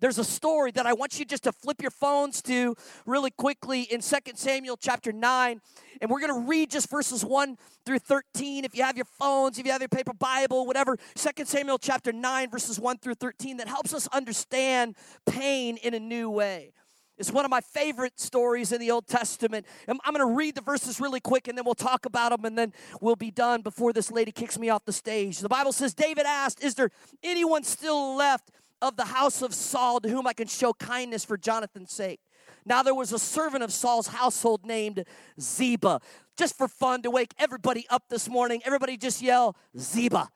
There's 0.00 0.18
a 0.18 0.24
story 0.24 0.70
that 0.72 0.86
I 0.86 0.94
want 0.94 1.18
you 1.18 1.26
just 1.26 1.44
to 1.44 1.52
flip 1.52 1.82
your 1.82 1.90
phones 1.90 2.40
to 2.42 2.74
really 3.04 3.30
quickly 3.30 3.82
in 3.82 4.00
2 4.00 4.16
Samuel 4.34 4.78
chapter 4.78 5.12
9. 5.12 5.60
And 6.00 6.10
we're 6.10 6.20
going 6.20 6.32
to 6.32 6.48
read 6.48 6.70
just 6.70 6.88
verses 6.88 7.22
1 7.22 7.58
through 7.84 7.98
13. 7.98 8.64
If 8.64 8.74
you 8.74 8.82
have 8.82 8.96
your 8.96 9.04
phones, 9.04 9.58
if 9.58 9.66
you 9.66 9.72
have 9.72 9.82
your 9.82 9.88
paper 9.88 10.14
Bible, 10.14 10.66
whatever, 10.66 10.96
2 11.16 11.44
Samuel 11.44 11.76
chapter 11.78 12.12
9, 12.12 12.50
verses 12.50 12.80
1 12.80 12.98
through 12.98 13.16
13, 13.16 13.58
that 13.58 13.68
helps 13.68 13.92
us 13.92 14.08
understand 14.08 14.96
pain 15.26 15.76
in 15.76 15.92
a 15.92 16.00
new 16.00 16.30
way. 16.30 16.72
It's 17.18 17.30
one 17.30 17.44
of 17.44 17.50
my 17.50 17.60
favorite 17.60 18.18
stories 18.18 18.72
in 18.72 18.80
the 18.80 18.90
Old 18.90 19.06
Testament. 19.06 19.66
I'm, 19.86 19.98
going 20.06 20.26
to 20.26 20.34
read 20.34 20.54
the 20.54 20.62
verses 20.62 20.98
really 21.00 21.20
quick 21.20 21.48
and 21.48 21.58
then 21.58 21.66
we'll 21.66 21.74
talk 21.74 22.06
about 22.06 22.30
them 22.30 22.46
and 22.46 22.56
then 22.56 22.72
we'll 23.02 23.14
be 23.14 23.30
done 23.30 23.60
before 23.60 23.92
this 23.92 24.10
lady 24.10 24.32
kicks 24.32 24.58
me 24.58 24.70
off 24.70 24.86
the 24.86 24.92
stage. 24.94 25.40
The 25.40 25.48
Bible 25.50 25.72
says 25.72 25.92
David 25.92 26.24
asked, 26.24 26.64
Is 26.64 26.76
there 26.76 26.90
anyone 27.22 27.62
still 27.62 28.16
left 28.16 28.50
of 28.82 28.96
the 28.96 29.04
house 29.04 29.42
of 29.42 29.54
Saul 29.54 30.00
to 30.00 30.08
whom 30.08 30.26
I 30.26 30.32
can 30.32 30.48
show 30.48 30.72
kindness 30.72 31.24
for 31.24 31.36
Jonathan's 31.36 31.92
sake. 31.92 32.20
Now 32.64 32.82
there 32.82 32.94
was 32.94 33.12
a 33.12 33.18
servant 33.18 33.62
of 33.62 33.72
Saul's 33.72 34.08
household 34.08 34.64
named 34.64 35.04
Ziba. 35.40 36.00
Just 36.36 36.56
for 36.56 36.68
fun 36.68 37.02
to 37.02 37.10
wake 37.10 37.34
everybody 37.38 37.86
up 37.90 38.04
this 38.08 38.28
morning, 38.28 38.62
everybody 38.64 38.96
just 38.96 39.22
yell, 39.22 39.56
Ziba. 39.78 40.28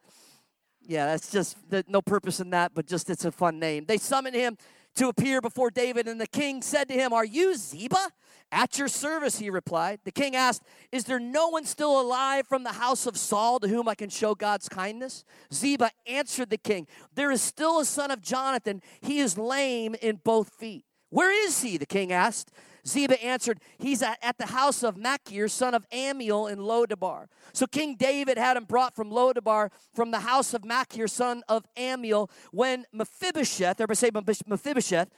Yeah, 0.87 1.07
that's 1.07 1.31
just 1.31 1.57
no 1.89 2.03
purpose 2.03 2.41
in 2.41 2.51
that, 2.51 2.73
but 2.75 2.87
just 2.87 3.09
it's 3.09 3.25
a 3.25 3.33
fun 3.33 3.59
name. 3.59 3.85
They 3.87 3.97
summoned 3.97 4.37
him 4.37 4.59
to 4.97 5.09
appear 5.09 5.41
before 5.41 5.71
David, 5.71 6.09
and 6.09 6.21
the 6.21 6.27
king 6.27 6.63
said 6.63 6.89
to 6.89 6.95
him, 6.95 7.13
Are 7.13 7.25
you 7.25 7.55
Ziba? 7.57 8.11
At 8.53 8.79
your 8.79 8.89
service, 8.89 9.39
he 9.39 9.51
replied. 9.51 9.99
The 10.05 10.13
king 10.13 10.37
asked, 10.37 10.63
Is 10.93 11.05
there 11.05 11.19
no 11.19 11.49
one 11.49 11.65
still 11.65 12.01
alive 12.01 12.47
from 12.47 12.63
the 12.63 12.73
house 12.73 13.07
of 13.07 13.17
Saul 13.17 13.59
to 13.61 13.69
whom 13.69 13.89
I 13.89 13.97
can 13.97 14.11
show 14.11 14.35
God's 14.35 14.69
kindness? 14.69 15.25
Ziba 15.53 15.91
answered 16.07 16.51
the 16.51 16.59
king, 16.59 16.87
There 17.15 17.33
is 17.33 17.43
still 17.43 17.81
a 17.81 17.85
son 17.85 18.11
of 18.11 18.21
Jonathan. 18.21 18.81
He 19.01 19.19
is 19.19 19.37
lame 19.37 19.97
in 20.01 20.21
both 20.23 20.51
feet. 20.51 20.85
Where 21.11 21.33
is 21.47 21.63
he? 21.63 21.77
The 21.77 21.87
king 21.87 22.13
asked. 22.13 22.53
Ziba 22.87 23.23
answered, 23.23 23.61
He's 23.79 24.03
at, 24.03 24.37
the 24.38 24.47
house 24.47 24.83
of 24.83 24.97
Machir, 24.97 25.49
son 25.49 25.75
of 25.75 25.88
Ammiel 25.91 26.50
in 26.50 26.59
Lodabar. 26.59 27.26
So 27.53 27.67
King 27.67 27.97
David 27.97 28.37
had 28.37 28.57
him 28.57 28.64
brought 28.64 28.95
from 28.95 29.11
Lodabar, 29.11 29.71
from 29.95 30.11
the 30.11 30.21
house 30.21 30.55
of 30.55 30.64
Machir, 30.64 31.09
son 31.09 31.43
of 31.49 31.64
Ammiel. 31.76 32.31
When 32.53 32.85
Mephibosheth, 32.93 33.81
everybody 33.81 33.97
say 33.97 34.43
Mephibosheth, 34.47 35.09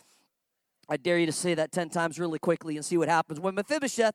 I 0.89 0.97
dare 0.97 1.19
you 1.19 1.27
to 1.27 1.33
say 1.33 1.55
that 1.55 1.73
10 1.73 1.91
times 1.91 2.19
really 2.21 2.39
quickly 2.39 2.77
and 2.77 2.85
see 2.85 2.97
what 2.97 3.09
happens. 3.09 3.41
When 3.41 3.57
Mephibosheth, 3.57 4.15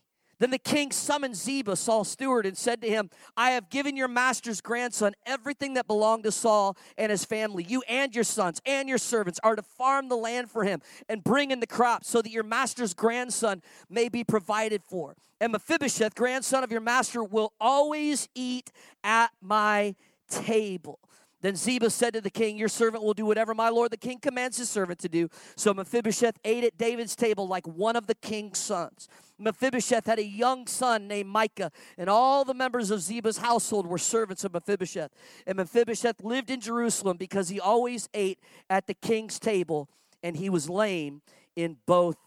Then 0.41 0.49
the 0.49 0.57
king 0.57 0.91
summoned 0.91 1.35
Ziba, 1.35 1.75
Saul's 1.75 2.09
steward, 2.09 2.47
and 2.47 2.57
said 2.57 2.81
to 2.81 2.89
him, 2.89 3.11
I 3.37 3.51
have 3.51 3.69
given 3.69 3.95
your 3.95 4.07
master's 4.07 4.59
grandson 4.59 5.13
everything 5.23 5.75
that 5.75 5.85
belonged 5.85 6.23
to 6.23 6.31
Saul 6.31 6.75
and 6.97 7.11
his 7.11 7.23
family. 7.23 7.63
You 7.63 7.83
and 7.87 8.15
your 8.15 8.23
sons 8.23 8.59
and 8.65 8.89
your 8.89 8.97
servants 8.97 9.39
are 9.43 9.55
to 9.55 9.61
farm 9.61 10.09
the 10.09 10.15
land 10.15 10.49
for 10.49 10.63
him 10.63 10.81
and 11.07 11.23
bring 11.23 11.51
in 11.51 11.59
the 11.59 11.67
crops 11.67 12.09
so 12.09 12.23
that 12.23 12.31
your 12.31 12.41
master's 12.41 12.95
grandson 12.95 13.61
may 13.87 14.09
be 14.09 14.23
provided 14.23 14.81
for. 14.83 15.15
And 15.39 15.51
Mephibosheth, 15.51 16.15
grandson 16.15 16.63
of 16.63 16.71
your 16.71 16.81
master, 16.81 17.23
will 17.23 17.53
always 17.61 18.27
eat 18.33 18.71
at 19.03 19.29
my 19.43 19.93
table. 20.27 20.97
Then 21.41 21.55
Ziba 21.55 21.89
said 21.89 22.13
to 22.13 22.21
the 22.21 22.29
king, 22.29 22.57
Your 22.57 22.67
servant 22.67 23.03
will 23.03 23.13
do 23.13 23.25
whatever 23.25 23.53
my 23.53 23.69
lord 23.69 23.91
the 23.91 23.97
king 23.97 24.19
commands 24.19 24.57
his 24.57 24.69
servant 24.69 24.99
to 24.99 25.09
do. 25.09 25.29
So 25.55 25.73
Mephibosheth 25.73 26.37
ate 26.45 26.63
at 26.63 26.77
David's 26.77 27.15
table 27.15 27.47
like 27.47 27.67
one 27.67 27.95
of 27.95 28.07
the 28.07 28.15
king's 28.15 28.59
sons. 28.59 29.07
Mephibosheth 29.39 30.05
had 30.05 30.19
a 30.19 30.25
young 30.25 30.67
son 30.67 31.07
named 31.07 31.29
Micah, 31.29 31.71
and 31.97 32.09
all 32.09 32.45
the 32.45 32.53
members 32.53 32.91
of 32.91 33.01
Ziba's 33.01 33.37
household 33.37 33.87
were 33.87 33.97
servants 33.97 34.43
of 34.43 34.53
Mephibosheth. 34.53 35.11
And 35.47 35.57
Mephibosheth 35.57 36.23
lived 36.23 36.51
in 36.51 36.61
Jerusalem 36.61 37.17
because 37.17 37.49
he 37.49 37.59
always 37.59 38.07
ate 38.13 38.39
at 38.69 38.85
the 38.85 38.93
king's 38.93 39.39
table, 39.39 39.89
and 40.21 40.37
he 40.37 40.49
was 40.49 40.69
lame 40.69 41.21
in 41.55 41.77
both 41.87 42.17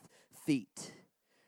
feet. 0.45 0.94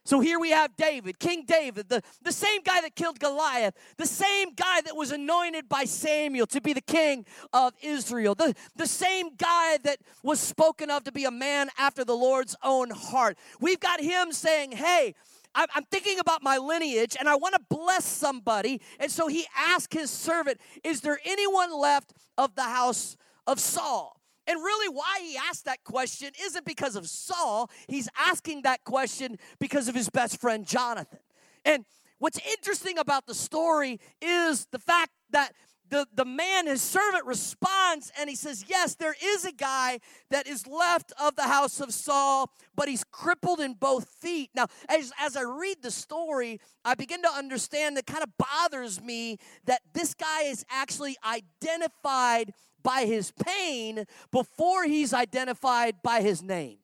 So 0.06 0.20
here 0.20 0.38
we 0.38 0.50
have 0.50 0.76
David, 0.76 1.18
King 1.18 1.44
David, 1.44 1.88
the, 1.88 2.00
the 2.22 2.30
same 2.30 2.62
guy 2.62 2.80
that 2.80 2.94
killed 2.94 3.18
Goliath, 3.18 3.74
the 3.96 4.06
same 4.06 4.54
guy 4.54 4.80
that 4.82 4.94
was 4.94 5.10
anointed 5.10 5.68
by 5.68 5.84
Samuel 5.84 6.46
to 6.46 6.60
be 6.60 6.72
the 6.72 6.80
king 6.80 7.26
of 7.52 7.72
Israel, 7.82 8.36
the, 8.36 8.54
the 8.76 8.86
same 8.86 9.34
guy 9.34 9.78
that 9.78 9.98
was 10.22 10.38
spoken 10.38 10.92
of 10.92 11.02
to 11.04 11.12
be 11.12 11.24
a 11.24 11.30
man 11.32 11.70
after 11.76 12.04
the 12.04 12.14
Lord's 12.14 12.54
own 12.62 12.90
heart. 12.90 13.36
We've 13.60 13.80
got 13.80 14.00
him 14.00 14.30
saying, 14.30 14.72
Hey, 14.72 15.16
I'm 15.56 15.84
thinking 15.90 16.20
about 16.20 16.40
my 16.40 16.58
lineage 16.58 17.16
and 17.18 17.28
I 17.28 17.34
want 17.34 17.54
to 17.54 17.60
bless 17.68 18.04
somebody. 18.04 18.80
And 19.00 19.10
so 19.10 19.26
he 19.26 19.46
asked 19.56 19.92
his 19.92 20.10
servant, 20.10 20.60
Is 20.84 21.00
there 21.00 21.18
anyone 21.24 21.76
left 21.76 22.12
of 22.38 22.54
the 22.54 22.62
house 22.62 23.16
of 23.46 23.58
Saul? 23.58 24.20
And 24.46 24.60
really, 24.60 24.88
why 24.88 25.20
he 25.22 25.36
asked 25.36 25.64
that 25.64 25.82
question 25.84 26.30
isn't 26.40 26.64
because 26.64 26.96
of 26.96 27.08
Saul. 27.08 27.70
He's 27.88 28.08
asking 28.18 28.62
that 28.62 28.84
question 28.84 29.38
because 29.58 29.88
of 29.88 29.94
his 29.94 30.08
best 30.08 30.40
friend, 30.40 30.66
Jonathan. 30.66 31.18
And 31.64 31.84
what's 32.18 32.38
interesting 32.46 32.98
about 32.98 33.26
the 33.26 33.34
story 33.34 33.98
is 34.22 34.66
the 34.70 34.78
fact 34.78 35.10
that 35.30 35.52
the, 35.88 36.06
the 36.14 36.24
man, 36.24 36.66
his 36.66 36.82
servant, 36.82 37.26
responds 37.26 38.10
and 38.18 38.28
he 38.28 38.36
says, 38.36 38.64
Yes, 38.68 38.94
there 38.94 39.14
is 39.22 39.44
a 39.44 39.52
guy 39.52 40.00
that 40.30 40.46
is 40.46 40.66
left 40.66 41.12
of 41.20 41.36
the 41.36 41.44
house 41.44 41.80
of 41.80 41.92
Saul, 41.92 42.50
but 42.74 42.88
he's 42.88 43.04
crippled 43.04 43.60
in 43.60 43.74
both 43.74 44.08
feet. 44.08 44.50
Now, 44.54 44.66
as, 44.88 45.12
as 45.20 45.36
I 45.36 45.42
read 45.42 45.78
the 45.82 45.90
story, 45.90 46.60
I 46.84 46.94
begin 46.94 47.22
to 47.22 47.30
understand 47.30 47.96
that 47.96 48.06
kind 48.06 48.22
of 48.22 48.30
bothers 48.36 49.00
me 49.00 49.38
that 49.66 49.80
this 49.92 50.14
guy 50.14 50.42
is 50.42 50.64
actually 50.70 51.16
identified 51.24 52.52
by 52.86 53.04
his 53.04 53.32
pain 53.32 54.04
before 54.30 54.84
he's 54.84 55.12
identified 55.12 55.96
by 56.04 56.20
his 56.22 56.40
name. 56.40 56.78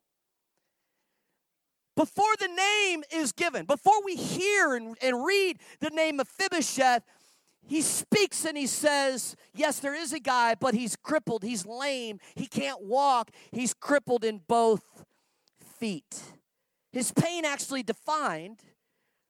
Before 1.94 2.34
the 2.40 2.48
name 2.48 3.04
is 3.14 3.30
given, 3.30 3.66
before 3.66 4.04
we 4.04 4.16
hear 4.16 4.74
and, 4.74 4.96
and 5.00 5.24
read 5.24 5.58
the 5.78 5.90
name 5.90 6.16
Mephibosheth, 6.16 7.04
he 7.68 7.80
speaks 7.82 8.44
and 8.44 8.58
he 8.58 8.66
says, 8.66 9.36
Yes, 9.54 9.78
there 9.78 9.94
is 9.94 10.12
a 10.12 10.18
guy, 10.18 10.56
but 10.56 10.74
he's 10.74 10.96
crippled. 10.96 11.44
He's 11.44 11.64
lame. 11.64 12.18
He 12.34 12.46
can't 12.46 12.82
walk. 12.82 13.30
He's 13.52 13.72
crippled 13.72 14.24
in 14.24 14.40
both 14.48 15.04
feet. 15.78 16.20
His 16.90 17.12
pain 17.12 17.44
actually 17.44 17.84
defined 17.84 18.58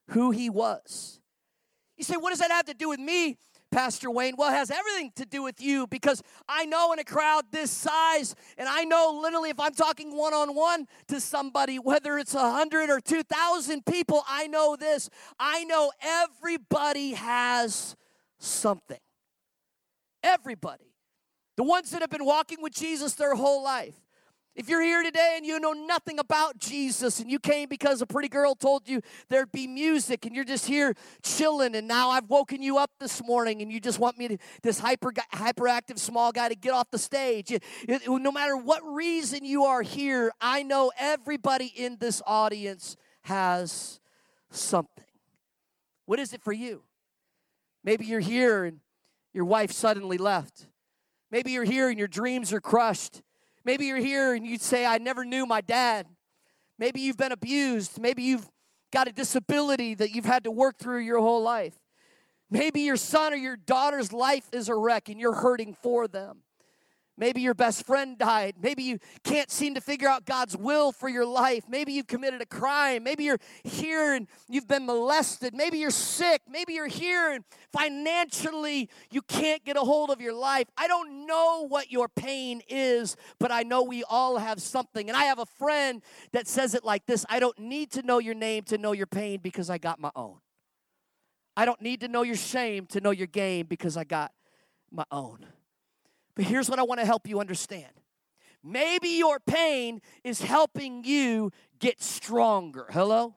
who 0.09 0.31
he 0.31 0.49
was. 0.49 1.21
You 1.99 2.05
say, 2.05 2.17
What 2.17 2.31
does 2.31 2.39
that 2.39 2.51
have 2.51 2.65
to 2.67 2.75
do 2.75 2.89
with 2.89 3.01
me, 3.01 3.37
Pastor 3.73 4.11
Wayne? 4.11 4.35
Well, 4.37 4.51
it 4.51 4.57
has 4.57 4.71
everything 4.71 5.11
to 5.17 5.25
do 5.25 5.43
with 5.43 5.61
you 5.61 5.87
because 5.89 6.23
I 6.49 6.67
know 6.67 6.93
in 6.93 6.99
a 6.99 7.05
crowd 7.05 7.47
this 7.51 7.71
size, 7.71 8.37
and 8.57 8.69
I 8.69 8.85
know 8.85 9.19
literally 9.21 9.51
if 9.51 9.59
I'm 9.59 9.75
talking 9.75 10.17
one 10.17 10.35
on 10.35 10.55
one 10.55 10.87
to 11.09 11.21
somebody, 11.21 11.79
whether 11.79 12.19
it's 12.19 12.35
a 12.35 12.51
hundred 12.53 12.91
or 12.91 13.01
two 13.01 13.23
thousand 13.25 13.85
people, 13.87 14.23
I 14.29 14.47
know 14.47 14.77
this. 14.77 15.11
I 15.41 15.65
know 15.65 15.91
everybody 16.01 17.15
has 17.15 17.97
something. 18.39 19.01
Everybody. 20.23 20.95
The 21.57 21.65
ones 21.65 21.91
that 21.91 22.03
have 22.03 22.11
been 22.11 22.25
walking 22.25 22.59
with 22.63 22.75
Jesus 22.75 23.15
their 23.15 23.35
whole 23.35 23.65
life. 23.65 23.97
If 24.55 24.69
you're 24.69 24.83
here 24.83 25.03
today 25.03 25.35
and 25.37 25.47
you 25.47 25.59
know 25.59 25.73
nothing 25.73 26.19
about 26.19 26.59
Jesus 26.59 27.21
and 27.21 27.31
you 27.31 27.39
came 27.39 27.71
because 27.71 28.03
a 28.03 28.07
pretty 28.07 28.29
girl 28.29 28.55
told 28.55 28.87
you 28.87 29.01
there'd 29.31 29.51
be 29.51 29.67
music 29.67 30.27
and 30.27 30.35
you're 30.35 30.45
just 30.45 30.67
here 30.67 30.95
chilling 31.23 31.75
and 31.75 31.89
now 31.89 32.11
I've 32.11 32.29
woken 32.29 32.61
you 32.61 32.77
up 32.77 32.91
this 33.01 33.25
morning 33.25 33.63
and 33.63 33.73
you 33.73 33.81
just 33.81 33.99
want 33.99 34.19
me 34.19 34.29
to, 34.29 34.39
this 34.63 34.79
hyper 34.79 35.11
hyperactive 35.33 35.99
small 35.99 36.33
guy 36.33 36.51
to 36.51 36.55
get 36.55 36.73
off 36.73 36.91
the 36.91 36.99
stage. 36.99 37.51
It, 37.51 37.63
it, 37.89 38.03
no 38.07 38.31
matter 38.31 38.55
what 38.55 38.83
reason 38.85 39.43
you 39.43 39.65
are 39.65 39.81
here, 39.81 40.31
I 40.39 40.63
know 40.63 40.93
everybody 40.99 41.73
in 41.75 41.97
this 41.99 42.21
audience 42.27 42.97
has 43.23 44.01
something. 44.51 45.05
What 46.05 46.19
is 46.19 46.35
it 46.35 46.43
for 46.43 46.53
you? 46.53 46.83
Maybe 47.83 48.05
you're 48.05 48.21
here 48.21 48.65
and 48.65 48.81
your 49.33 49.47
wife 49.47 49.73
suddenly 49.73 50.19
left. 50.19 50.67
Maybe 51.31 51.53
you're 51.53 51.65
here 51.65 51.89
and 51.89 51.99
your 51.99 52.09
dreams 52.09 52.53
are 52.53 52.61
crushed. 52.61 53.23
Maybe 53.65 53.87
you're 53.87 53.97
here 53.97 54.35
and 54.35 54.47
you 54.47 54.59
say, 54.59 54.85
I 54.85 54.99
never 54.99 55.25
knew 55.25 55.47
my 55.47 55.61
dad. 55.61 56.07
Maybe 56.79 57.01
you've 57.01 57.17
been 57.17 57.33
abused. 57.33 58.01
Maybe 58.01 58.23
you've 58.23 58.49
got 58.93 59.09
a 59.09 59.13
disability 59.13 59.95
that 59.95 60.11
you've 60.11 60.25
had 60.25 60.45
to 60.45 60.51
work 60.51 60.79
through 60.79 61.01
your 61.01 61.21
whole 61.21 61.43
life. 61.43 61.75
Maybe 62.51 62.83
your 62.83 62.97
son 62.97 63.33
or 63.33 63.37
your 63.37 63.57
daughter's 63.57 64.13
life 64.13 64.49
is 64.53 64.69
a 64.69 64.75
wreck 64.75 65.09
and 65.09 65.19
you're 65.19 65.35
hurting 65.35 65.75
for 65.83 66.07
them. 66.07 66.43
Maybe 67.23 67.41
your 67.41 67.55
best 67.55 67.87
friend 67.87 68.19
died. 68.19 68.57
Maybe 68.61 68.83
you 68.83 68.99
can't 69.23 69.49
seem 69.49 69.77
to 69.77 69.81
figure 69.81 70.09
out 70.09 70.25
God's 70.25 70.57
will 70.57 70.91
for 70.91 71.09
your 71.09 71.25
life. 71.25 71.63
Maybe 71.69 71.93
you've 71.93 72.09
committed 72.09 72.43
a 72.43 72.47
crime. 72.47 73.05
Maybe 73.05 73.23
you're 73.23 73.39
here 73.63 74.15
and 74.15 74.27
you've 74.49 74.67
been 74.67 74.87
molested. 74.87 75.55
Maybe 75.55 75.79
you're 75.79 75.93
sick. 75.93 76.43
Maybe 76.51 76.73
you're 76.73 76.89
here 76.89 77.31
and 77.31 77.45
financially 77.73 78.91
you 79.13 79.23
can't 79.23 79.65
get 79.65 79.77
a 79.77 79.83
hold 79.83 80.11
of 80.11 80.21
your 80.21 80.35
life. 80.35 80.67
I 80.77 80.89
don't 80.89 81.25
know 81.25 81.65
what 81.69 81.93
your 81.93 82.09
pain 82.09 82.61
is, 82.69 83.15
but 83.39 83.53
I 83.53 83.63
know 83.63 83.85
we 83.85 84.03
all 84.03 84.39
have 84.39 84.61
something. 84.61 85.09
And 85.09 85.17
I 85.17 85.23
have 85.27 85.39
a 85.39 85.47
friend 85.47 86.03
that 86.33 86.49
says 86.49 86.75
it 86.75 86.85
like 86.85 87.07
this 87.07 87.25
I 87.29 87.39
don't 87.39 87.57
need 87.57 87.93
to 87.93 88.03
know 88.03 88.19
your 88.19 88.35
name 88.35 88.65
to 88.65 88.79
know 88.79 88.91
your 88.91 89.07
pain 89.07 89.39
because 89.41 89.71
I 89.71 89.79
got 89.79 90.01
my 90.01 90.11
own. 90.17 90.39
I 91.57 91.67
don't 91.67 91.81
need 91.81 92.01
to 92.01 92.09
know 92.09 92.23
your 92.23 92.35
shame 92.35 92.87
to 92.87 93.01
know 93.01 93.13
your 93.13 93.29
game 93.29 93.67
because 93.67 93.97
I 93.97 94.03
got 94.03 94.33
my 94.91 95.05
own. 95.13 95.47
But 96.35 96.47
here's 96.47 96.69
what 96.71 96.79
I 96.79 96.83
want 96.83 97.01
to 97.01 97.07
help 97.07 97.29
you 97.29 97.41
understand. 97.41 97.93
Maybe 98.65 99.11
your 99.11 99.41
pain 99.41 100.01
is 100.23 100.41
helping 100.41 101.05
you 101.05 101.51
get 101.79 102.01
stronger. 102.01 102.87
Hello? 102.91 103.35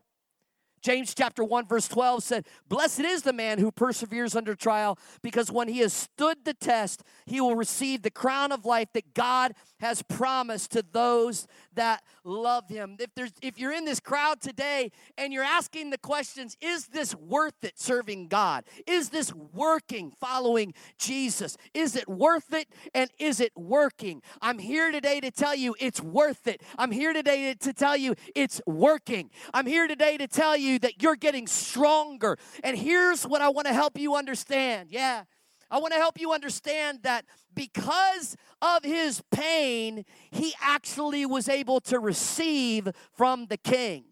James 0.85 1.15
chapter 1.15 1.43
1 1.43 1.65
verse 1.65 1.87
12 1.87 2.23
said, 2.23 2.45
"Blessed 2.69 2.99
is 2.99 3.23
the 3.23 3.33
man 3.33 3.57
who 3.57 3.71
perseveres 3.71 4.35
under 4.35 4.53
trial, 4.53 4.99
because 5.23 5.49
when 5.49 5.67
he 5.67 5.79
has 5.79 5.91
stood 5.91 6.45
the 6.45 6.53
test, 6.53 7.01
he 7.25 7.41
will 7.41 7.55
receive 7.55 8.03
the 8.03 8.11
crown 8.11 8.51
of 8.51 8.65
life 8.65 8.89
that 8.93 9.15
God 9.15 9.55
has 9.79 10.03
promised 10.03 10.69
to 10.73 10.83
those 10.83 11.47
that 11.73 12.03
love 12.23 12.69
him." 12.69 12.97
If 12.99 13.15
there's 13.15 13.31
if 13.41 13.57
you're 13.57 13.71
in 13.71 13.85
this 13.85 13.99
crowd 13.99 14.41
today 14.41 14.91
and 15.17 15.33
you're 15.33 15.43
asking 15.43 15.89
the 15.89 15.97
questions, 15.97 16.55
is 16.61 16.85
this 16.85 17.15
worth 17.15 17.63
it 17.63 17.79
serving 17.79 18.27
God? 18.27 18.63
Is 18.85 19.09
this 19.09 19.33
working 19.33 20.11
following 20.11 20.75
Jesus? 20.99 21.57
Is 21.73 21.95
it 21.95 22.07
worth 22.07 22.53
it 22.53 22.69
and 22.93 23.09
is 23.17 23.39
it 23.39 23.57
working? 23.57 24.21
I'm 24.39 24.59
here 24.59 24.91
today 24.91 25.19
to 25.19 25.31
tell 25.31 25.55
you 25.55 25.75
it's 25.79 25.99
worth 25.99 26.45
it. 26.45 26.61
I'm 26.77 26.91
here 26.91 27.11
today 27.11 27.55
to 27.55 27.73
tell 27.73 27.97
you 27.97 28.13
it's 28.35 28.61
working. 28.67 29.31
I'm 29.51 29.65
here 29.65 29.87
today 29.87 30.17
to 30.17 30.27
tell 30.27 30.55
you 30.55 30.74
that 30.79 31.01
you're 31.01 31.15
getting 31.15 31.47
stronger. 31.47 32.37
And 32.63 32.77
here's 32.77 33.25
what 33.25 33.41
I 33.41 33.49
want 33.49 33.67
to 33.67 33.73
help 33.73 33.99
you 33.99 34.15
understand. 34.15 34.89
Yeah. 34.91 35.23
I 35.71 35.79
want 35.79 35.93
to 35.93 35.99
help 35.99 36.19
you 36.19 36.31
understand 36.31 36.99
that 37.03 37.25
because 37.53 38.35
of 38.61 38.83
his 38.83 39.21
pain, 39.31 40.05
he 40.31 40.53
actually 40.61 41.25
was 41.25 41.49
able 41.49 41.79
to 41.81 41.99
receive 41.99 42.89
from 43.13 43.47
the 43.47 43.57
king. 43.57 44.05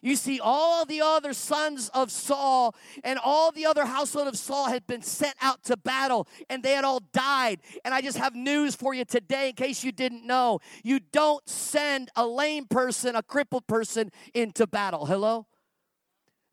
You 0.00 0.16
see, 0.16 0.38
all 0.40 0.84
the 0.84 1.00
other 1.00 1.32
sons 1.32 1.88
of 1.88 2.10
Saul 2.10 2.74
and 3.02 3.18
all 3.22 3.50
the 3.50 3.66
other 3.66 3.84
household 3.84 4.28
of 4.28 4.36
Saul 4.36 4.68
had 4.68 4.86
been 4.86 5.02
sent 5.02 5.34
out 5.40 5.64
to 5.64 5.76
battle 5.76 6.28
and 6.48 6.62
they 6.62 6.72
had 6.72 6.84
all 6.84 7.00
died. 7.12 7.60
And 7.84 7.92
I 7.92 8.00
just 8.00 8.18
have 8.18 8.34
news 8.34 8.74
for 8.74 8.94
you 8.94 9.04
today 9.04 9.48
in 9.48 9.54
case 9.54 9.82
you 9.82 9.92
didn't 9.92 10.26
know. 10.26 10.60
You 10.84 11.00
don't 11.00 11.46
send 11.48 12.10
a 12.14 12.26
lame 12.26 12.66
person, 12.66 13.16
a 13.16 13.22
crippled 13.22 13.66
person 13.66 14.10
into 14.34 14.66
battle. 14.66 15.06
Hello? 15.06 15.46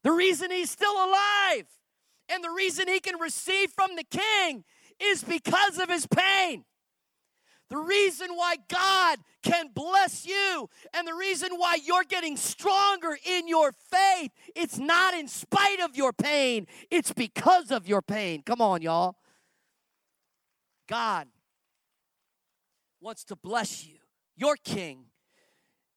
The 0.06 0.12
reason 0.12 0.52
he's 0.52 0.70
still 0.70 0.94
alive 0.94 1.66
and 2.30 2.44
the 2.44 2.52
reason 2.52 2.88
he 2.88 3.00
can 3.00 3.20
receive 3.20 3.72
from 3.72 3.96
the 3.96 4.04
king 4.04 4.64
is 5.00 5.24
because 5.24 5.80
of 5.80 5.90
his 5.90 6.06
pain. 6.06 6.64
The 7.72 7.78
reason 7.78 8.28
why 8.36 8.58
God 8.70 9.18
can 9.42 9.72
bless 9.74 10.24
you 10.24 10.70
and 10.94 11.08
the 11.08 11.16
reason 11.16 11.54
why 11.58 11.80
you're 11.84 12.04
getting 12.04 12.38
stronger 12.38 13.18
in 13.26 13.48
your 13.48 13.72
faith, 13.72 14.30
it's 14.56 14.78
not 14.78 15.16
in 15.16 15.28
spite 15.28 15.80
of 15.80 15.96
your 15.96 16.14
pain, 16.14 16.68
it's 16.92 17.12
because 17.12 17.72
of 17.72 17.88
your 17.88 18.04
pain. 18.04 18.44
Come 18.44 18.62
on, 18.62 18.84
y'all. 18.84 19.16
God 20.88 21.28
wants 23.02 23.24
to 23.24 23.36
bless 23.36 23.88
you, 23.88 23.98
your 24.36 24.56
king. 24.56 25.06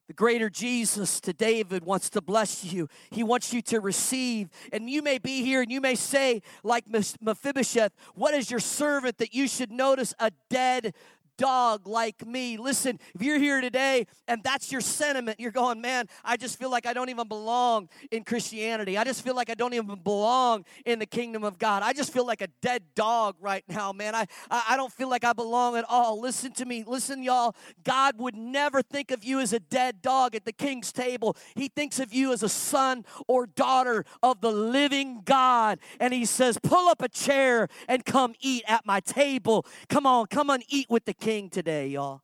The 0.08 0.14
greater 0.14 0.48
Jesus 0.48 1.20
to 1.20 1.34
David 1.34 1.84
wants 1.84 2.08
to 2.10 2.22
bless 2.22 2.64
you. 2.64 2.88
He 3.10 3.22
wants 3.22 3.52
you 3.52 3.60
to 3.62 3.78
receive. 3.78 4.48
And 4.72 4.88
you 4.88 5.02
may 5.02 5.18
be 5.18 5.42
here 5.42 5.60
and 5.60 5.70
you 5.70 5.82
may 5.82 5.94
say, 5.94 6.40
like 6.64 6.86
Mephibosheth, 6.88 7.92
What 8.14 8.32
is 8.32 8.50
your 8.50 8.58
servant 8.58 9.18
that 9.18 9.34
you 9.34 9.46
should 9.46 9.70
notice 9.70 10.14
a 10.18 10.32
dead 10.48 10.94
dog 11.38 11.86
like 11.86 12.26
me. 12.26 12.58
Listen, 12.58 12.98
if 13.14 13.22
you're 13.22 13.38
here 13.38 13.62
today 13.62 14.06
and 14.26 14.42
that's 14.42 14.70
your 14.70 14.82
sentiment, 14.82 15.40
you're 15.40 15.52
going, 15.52 15.80
man, 15.80 16.06
I 16.24 16.36
just 16.36 16.58
feel 16.58 16.70
like 16.70 16.84
I 16.84 16.92
don't 16.92 17.08
even 17.08 17.28
belong 17.28 17.88
in 18.10 18.24
Christianity. 18.24 18.98
I 18.98 19.04
just 19.04 19.22
feel 19.22 19.34
like 19.34 19.48
I 19.48 19.54
don't 19.54 19.72
even 19.72 20.00
belong 20.00 20.66
in 20.84 20.98
the 20.98 21.06
kingdom 21.06 21.44
of 21.44 21.58
God. 21.58 21.82
I 21.82 21.94
just 21.94 22.12
feel 22.12 22.26
like 22.26 22.42
a 22.42 22.48
dead 22.60 22.82
dog 22.94 23.36
right 23.40 23.64
now, 23.68 23.92
man. 23.92 24.14
I, 24.14 24.26
I, 24.50 24.76
don't 24.76 24.92
feel 24.92 25.08
like 25.08 25.24
I 25.24 25.32
belong 25.32 25.76
at 25.76 25.84
all. 25.88 26.20
Listen 26.20 26.52
to 26.54 26.66
me. 26.66 26.84
Listen, 26.86 27.22
y'all. 27.22 27.54
God 27.84 28.18
would 28.18 28.34
never 28.34 28.82
think 28.82 29.10
of 29.12 29.24
you 29.24 29.40
as 29.40 29.52
a 29.52 29.60
dead 29.60 30.02
dog 30.02 30.34
at 30.34 30.44
the 30.44 30.52
king's 30.52 30.92
table. 30.92 31.36
He 31.54 31.68
thinks 31.68 32.00
of 32.00 32.12
you 32.12 32.32
as 32.32 32.42
a 32.42 32.48
son 32.48 33.04
or 33.28 33.46
daughter 33.46 34.04
of 34.22 34.40
the 34.40 34.50
living 34.50 35.22
God. 35.24 35.78
And 36.00 36.12
he 36.12 36.24
says, 36.24 36.58
pull 36.62 36.88
up 36.88 37.00
a 37.00 37.08
chair 37.08 37.68
and 37.86 38.04
come 38.04 38.34
eat 38.40 38.64
at 38.66 38.84
my 38.84 38.98
table. 39.00 39.64
Come 39.88 40.04
on, 40.04 40.26
come 40.26 40.50
on, 40.50 40.62
eat 40.68 40.90
with 40.90 41.04
the 41.04 41.14
king 41.14 41.27
king 41.28 41.50
today, 41.50 41.88
y'all. 41.88 42.22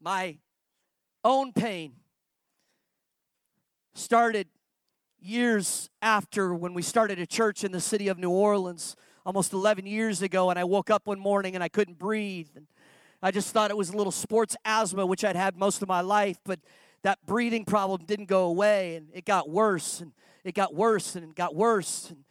My 0.00 0.38
own 1.24 1.52
pain 1.52 1.94
started 3.92 4.46
years 5.18 5.90
after 6.00 6.54
when 6.54 6.74
we 6.74 6.80
started 6.82 7.18
a 7.18 7.26
church 7.26 7.64
in 7.64 7.72
the 7.72 7.80
city 7.80 8.06
of 8.06 8.16
New 8.16 8.30
Orleans 8.30 8.94
almost 9.26 9.52
11 9.52 9.84
years 9.84 10.22
ago 10.22 10.48
and 10.48 10.60
I 10.60 10.62
woke 10.62 10.90
up 10.90 11.08
one 11.08 11.18
morning 11.18 11.56
and 11.56 11.64
I 11.64 11.68
couldn't 11.68 11.98
breathe 11.98 12.50
I 13.20 13.32
just 13.32 13.52
thought 13.52 13.72
it 13.72 13.76
was 13.76 13.90
a 13.90 13.96
little 13.96 14.12
sports 14.12 14.54
asthma 14.64 15.04
which 15.04 15.24
I'd 15.24 15.34
had 15.34 15.56
most 15.56 15.82
of 15.82 15.88
my 15.88 16.02
life 16.02 16.38
but 16.44 16.60
that 17.02 17.18
breathing 17.26 17.64
problem 17.64 18.04
didn't 18.06 18.26
go 18.26 18.44
away 18.44 18.94
and 18.94 19.08
it 19.12 19.24
got 19.24 19.50
worse 19.50 20.00
and 20.00 20.12
it 20.44 20.54
got 20.54 20.72
worse 20.72 21.16
and 21.16 21.24
it 21.24 21.34
got 21.34 21.56
worse 21.56 22.10
and 22.10 22.24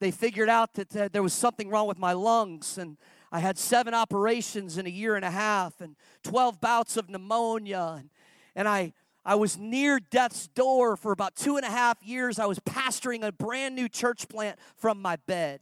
they 0.00 0.10
figured 0.10 0.48
out 0.48 0.74
that 0.74 0.96
uh, 0.96 1.08
there 1.12 1.22
was 1.22 1.32
something 1.32 1.68
wrong 1.68 1.86
with 1.86 1.98
my 1.98 2.12
lungs 2.12 2.78
and 2.78 2.96
i 3.30 3.38
had 3.38 3.56
seven 3.58 3.94
operations 3.94 4.78
in 4.78 4.86
a 4.86 4.90
year 4.90 5.14
and 5.14 5.24
a 5.24 5.30
half 5.30 5.80
and 5.80 5.94
12 6.24 6.60
bouts 6.60 6.96
of 6.96 7.08
pneumonia 7.08 7.96
and, 7.98 8.10
and 8.56 8.66
i 8.66 8.92
i 9.24 9.34
was 9.34 9.58
near 9.58 10.00
death's 10.00 10.48
door 10.48 10.96
for 10.96 11.12
about 11.12 11.36
two 11.36 11.56
and 11.56 11.64
a 11.64 11.70
half 11.70 12.02
years. 12.02 12.38
I 12.38 12.46
was 12.46 12.58
pastoring 12.60 13.22
a 13.22 13.30
brand 13.30 13.74
new 13.74 13.88
church 13.88 14.28
plant 14.28 14.58
from 14.76 15.00
my 15.00 15.16
bed. 15.26 15.60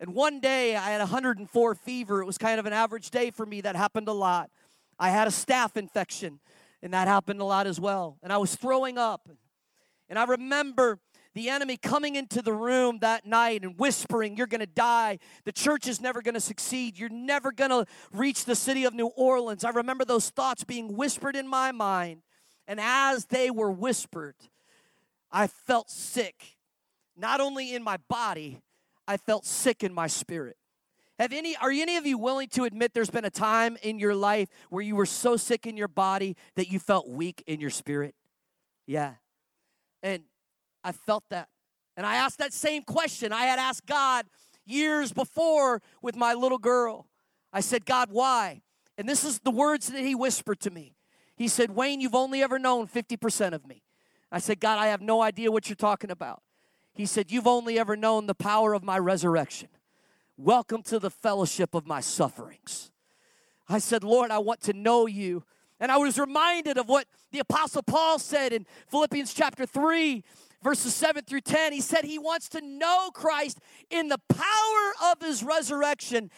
And 0.00 0.14
one 0.14 0.40
day 0.40 0.76
i 0.76 0.90
had 0.90 0.98
104 0.98 1.74
fever. 1.76 2.20
It 2.20 2.26
was 2.26 2.38
kind 2.38 2.58
of 2.58 2.66
an 2.66 2.72
average 2.72 3.10
day 3.10 3.30
for 3.30 3.46
me. 3.46 3.60
That 3.60 3.76
happened 3.76 4.08
a 4.08 4.12
lot. 4.12 4.50
I 4.98 5.10
had 5.10 5.28
a 5.28 5.30
staph 5.30 5.76
infection 5.76 6.40
and 6.82 6.92
that 6.92 7.06
happened 7.06 7.40
a 7.40 7.44
lot 7.44 7.66
as 7.66 7.78
well. 7.78 8.18
And 8.22 8.32
i 8.32 8.38
was 8.38 8.56
throwing 8.56 8.98
up. 8.98 9.28
And 10.08 10.18
i 10.18 10.24
remember 10.24 10.98
the 11.34 11.48
enemy 11.48 11.76
coming 11.76 12.16
into 12.16 12.42
the 12.42 12.52
room 12.52 12.98
that 13.00 13.24
night 13.24 13.62
and 13.62 13.78
whispering, 13.78 14.36
You're 14.36 14.46
going 14.46 14.60
to 14.60 14.66
die. 14.66 15.18
The 15.44 15.52
church 15.52 15.86
is 15.86 16.00
never 16.00 16.22
going 16.22 16.34
to 16.34 16.40
succeed. 16.40 16.98
You're 16.98 17.08
never 17.08 17.52
going 17.52 17.70
to 17.70 17.86
reach 18.12 18.44
the 18.44 18.56
city 18.56 18.84
of 18.84 18.94
New 18.94 19.08
Orleans. 19.08 19.64
I 19.64 19.70
remember 19.70 20.04
those 20.04 20.30
thoughts 20.30 20.64
being 20.64 20.96
whispered 20.96 21.36
in 21.36 21.46
my 21.46 21.72
mind. 21.72 22.22
And 22.66 22.80
as 22.80 23.26
they 23.26 23.50
were 23.50 23.70
whispered, 23.70 24.36
I 25.30 25.46
felt 25.46 25.90
sick. 25.90 26.56
Not 27.16 27.40
only 27.40 27.74
in 27.74 27.82
my 27.82 27.98
body, 28.08 28.62
I 29.06 29.16
felt 29.16 29.44
sick 29.44 29.82
in 29.82 29.92
my 29.92 30.06
spirit. 30.06 30.56
Have 31.18 31.32
any 31.32 31.54
are 31.56 31.70
any 31.70 31.96
of 31.96 32.06
you 32.06 32.16
willing 32.16 32.48
to 32.50 32.64
admit 32.64 32.94
there's 32.94 33.10
been 33.10 33.26
a 33.26 33.30
time 33.30 33.76
in 33.82 33.98
your 33.98 34.14
life 34.14 34.48
where 34.70 34.82
you 34.82 34.96
were 34.96 35.04
so 35.04 35.36
sick 35.36 35.66
in 35.66 35.76
your 35.76 35.88
body 35.88 36.34
that 36.56 36.68
you 36.68 36.78
felt 36.78 37.08
weak 37.08 37.44
in 37.46 37.60
your 37.60 37.70
spirit? 37.70 38.14
Yeah. 38.86 39.14
And 40.02 40.22
I 40.82 40.92
felt 40.92 41.24
that. 41.30 41.48
And 41.96 42.06
I 42.06 42.16
asked 42.16 42.38
that 42.38 42.52
same 42.52 42.82
question. 42.82 43.32
I 43.32 43.44
had 43.44 43.58
asked 43.58 43.86
God 43.86 44.26
years 44.64 45.12
before 45.12 45.82
with 46.02 46.16
my 46.16 46.34
little 46.34 46.58
girl. 46.58 47.06
I 47.52 47.60
said, 47.60 47.84
God, 47.84 48.08
why? 48.10 48.62
And 48.96 49.08
this 49.08 49.24
is 49.24 49.40
the 49.40 49.50
words 49.50 49.88
that 49.88 50.00
He 50.00 50.14
whispered 50.14 50.60
to 50.60 50.70
me. 50.70 50.94
He 51.36 51.48
said, 51.48 51.70
Wayne, 51.70 52.00
you've 52.00 52.14
only 52.14 52.42
ever 52.42 52.58
known 52.58 52.86
50% 52.86 53.52
of 53.52 53.66
me. 53.66 53.82
I 54.30 54.38
said, 54.38 54.60
God, 54.60 54.78
I 54.78 54.88
have 54.88 55.00
no 55.00 55.22
idea 55.22 55.50
what 55.50 55.68
you're 55.68 55.76
talking 55.76 56.10
about. 56.10 56.42
He 56.94 57.06
said, 57.06 57.30
You've 57.30 57.46
only 57.46 57.78
ever 57.78 57.96
known 57.96 58.26
the 58.26 58.34
power 58.34 58.74
of 58.74 58.84
my 58.84 58.98
resurrection. 58.98 59.68
Welcome 60.36 60.82
to 60.84 60.98
the 60.98 61.10
fellowship 61.10 61.74
of 61.74 61.86
my 61.86 62.00
sufferings. 62.00 62.90
I 63.68 63.78
said, 63.78 64.04
Lord, 64.04 64.30
I 64.30 64.38
want 64.38 64.60
to 64.62 64.72
know 64.72 65.06
you. 65.06 65.44
And 65.78 65.90
I 65.90 65.96
was 65.96 66.18
reminded 66.18 66.76
of 66.76 66.88
what 66.88 67.06
the 67.32 67.38
Apostle 67.38 67.82
Paul 67.82 68.18
said 68.18 68.52
in 68.52 68.66
Philippians 68.88 69.32
chapter 69.32 69.64
3 69.64 70.22
verses 70.62 70.94
7 70.94 71.24
through 71.24 71.40
10, 71.42 71.72
he 71.72 71.80
said 71.80 72.04
he 72.04 72.18
wants 72.18 72.48
to 72.50 72.60
know 72.60 73.10
Christ 73.12 73.58
in 73.90 74.08
the 74.08 74.18
power 74.28 75.10
of 75.12 75.20
his 75.20 75.42
resurrection 75.42 76.30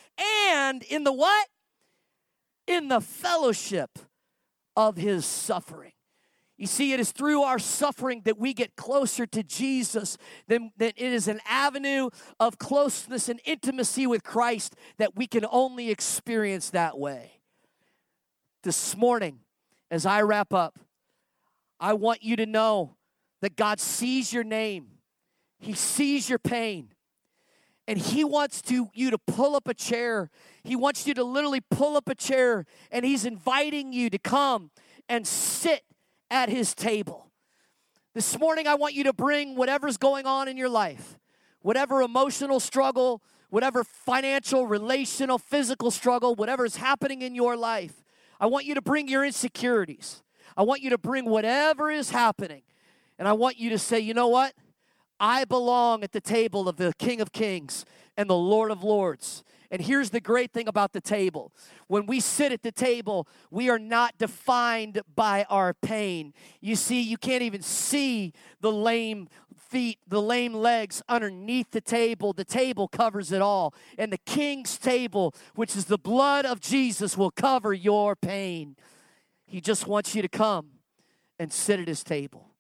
and 0.47 0.83
in 0.85 1.05
the 1.05 1.13
what? 1.13 1.49
In 2.67 2.89
the 2.89 3.01
fellowship 3.01 3.99
of 4.77 4.97
his 4.97 5.27
suffering. 5.27 5.93
You 6.57 6.67
see, 6.69 6.93
it 6.93 7.01
is 7.01 7.11
through 7.11 7.43
our 7.43 7.59
suffering 7.59 8.23
that 8.25 8.39
we 8.39 8.55
get 8.55 8.77
closer 8.77 9.27
to 9.27 9.43
Jesus, 9.43 10.17
Then, 10.47 10.71
that 10.77 10.95
it 10.97 11.13
is 11.13 11.27
an 11.27 11.41
avenue 11.49 12.11
of 12.39 12.59
closeness 12.59 13.29
and 13.29 13.41
intimacy 13.45 14.07
with 14.07 14.23
Christ 14.23 14.77
that 14.99 15.17
we 15.17 15.27
can 15.27 15.45
only 15.51 15.91
experience 15.91 16.71
that 16.71 16.99
way. 16.99 17.41
This 18.63 18.97
morning, 18.97 19.41
as 19.91 20.07
I 20.07 20.23
wrap 20.23 20.55
up, 20.55 20.79
I 21.81 21.95
want 21.95 22.23
you 22.23 22.37
to 22.37 22.47
know 22.47 22.95
that 23.43 23.57
God 23.57 23.79
sees 23.79 24.33
your 24.33 24.45
name, 24.45 24.87
He 25.59 25.75
sees 25.75 26.31
your 26.31 26.39
pain. 26.39 26.89
And 27.89 27.99
he 27.99 28.23
wants 28.23 28.63
to 28.63 28.89
you 28.95 29.11
to 29.11 29.19
pull 29.19 29.57
up 29.57 29.67
a 29.67 29.75
chair. 29.75 30.31
He 30.63 30.77
wants 30.77 31.07
you 31.07 31.15
to 31.15 31.25
literally 31.25 31.61
pull 31.61 31.97
up 31.97 32.09
a 32.09 32.15
chair 32.15 32.65
and 32.93 33.05
he's 33.05 33.25
inviting 33.25 33.93
you 33.93 34.09
to 34.09 34.19
come 34.19 34.71
and 35.09 35.27
sit 35.27 35.83
at 36.31 36.49
his 36.49 36.75
table. 36.75 37.33
This 38.15 38.39
morning 38.39 38.69
I 38.69 38.77
want 38.77 38.95
you 38.95 39.03
to 39.05 39.13
bring 39.13 39.57
whatever's 39.57 39.97
going 39.97 40.27
on 40.27 40.47
in 40.47 40.57
your 40.57 40.69
life. 40.69 41.19
Whatever 41.61 42.03
emotional 42.03 42.61
struggle, 42.61 43.21
whatever 43.51 43.83
financial, 43.85 44.67
relational, 44.67 45.39
physical 45.39 45.91
struggle, 45.91 46.35
whatever 46.37 46.65
is 46.65 46.77
happening 46.77 47.21
in 47.21 47.35
your 47.35 47.57
life. 47.57 48.05
I 48.39 48.47
want 48.47 48.65
you 48.65 48.75
to 48.75 48.83
bring 48.83 49.09
your 49.09 49.25
insecurities. 49.25 50.23
I 50.57 50.63
want 50.63 50.83
you 50.83 50.91
to 50.91 50.99
bring 50.99 51.25
whatever 51.25 51.91
is 51.91 52.11
happening. 52.11 52.63
And 53.19 53.29
I 53.29 53.33
want 53.33 53.59
you 53.59 53.71
to 53.71 53.79
say, 53.79 54.01
you 54.01 54.15
know 54.15 54.29
what? 54.29 54.55
I 55.21 55.45
belong 55.45 56.03
at 56.03 56.13
the 56.13 56.21
table 56.21 56.69
of 56.69 56.77
the 56.77 56.93
King 56.99 57.21
of 57.21 57.33
Kings 57.33 57.85
and 58.17 58.29
the 58.29 58.37
Lord 58.37 58.71
of 58.71 58.83
Lords. 58.83 59.45
And 59.71 59.81
here's 59.81 60.11
the 60.11 60.21
great 60.21 60.53
thing 60.53 60.69
about 60.69 60.93
the 60.93 61.01
table 61.01 61.51
when 61.87 62.07
we 62.07 62.21
sit 62.21 62.53
at 62.53 62.63
the 62.63 62.73
table, 62.73 63.27
we 63.51 63.71
are 63.71 63.79
not 63.79 64.19
defined 64.19 65.01
by 65.15 65.47
our 65.49 65.73
pain. 65.75 66.35
You 66.61 66.77
see, 66.77 67.01
you 67.01 67.17
can't 67.17 67.43
even 67.43 67.63
see 67.63 68.33
the 68.61 68.73
lame 68.73 69.29
feet, 69.57 69.99
the 70.07 70.21
lame 70.21 70.53
legs 70.53 71.03
underneath 71.09 71.71
the 71.71 71.81
table. 71.81 72.35
The 72.35 72.45
table 72.45 72.87
covers 72.87 73.33
it 73.33 73.41
all. 73.41 73.75
And 73.97 74.13
the 74.13 74.19
king's 74.19 74.77
table, 74.77 75.35
which 75.55 75.75
is 75.75 75.87
the 75.87 75.99
blood 75.99 76.45
of 76.45 76.61
Jesus, 76.61 77.17
will 77.17 77.31
cover 77.31 77.73
your 77.73 78.15
pain. 78.15 78.77
He 79.47 79.61
just 79.61 79.87
wants 79.87 80.15
you 80.15 80.21
to 80.21 80.29
come 80.29 80.67
and 81.39 81.51
sit 81.51 81.81
at 81.81 81.89
his 81.89 82.05
table. 82.05 82.52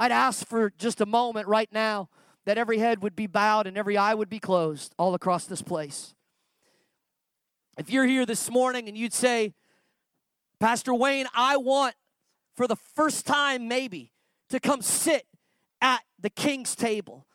I'd 0.00 0.12
ask 0.12 0.46
for 0.46 0.70
just 0.78 1.02
a 1.02 1.06
moment 1.06 1.46
right 1.46 1.68
now 1.70 2.08
that 2.46 2.56
every 2.56 2.78
head 2.78 3.02
would 3.02 3.14
be 3.14 3.26
bowed 3.26 3.66
and 3.66 3.76
every 3.76 3.98
eye 3.98 4.14
would 4.14 4.30
be 4.30 4.38
closed 4.38 4.94
all 4.98 5.12
across 5.12 5.44
this 5.44 5.60
place. 5.60 6.14
If 7.76 7.90
you're 7.90 8.06
here 8.06 8.24
this 8.24 8.50
morning 8.50 8.88
and 8.88 8.96
you'd 8.96 9.12
say, 9.12 9.52
Pastor 10.58 10.94
Wayne, 10.94 11.26
I 11.34 11.58
want 11.58 11.96
for 12.56 12.66
the 12.66 12.76
first 12.76 13.26
time, 13.26 13.68
maybe, 13.68 14.10
to 14.48 14.58
come 14.58 14.80
sit 14.80 15.26
at 15.82 16.00
the 16.18 16.30
king's 16.30 16.74
table. 16.74 17.26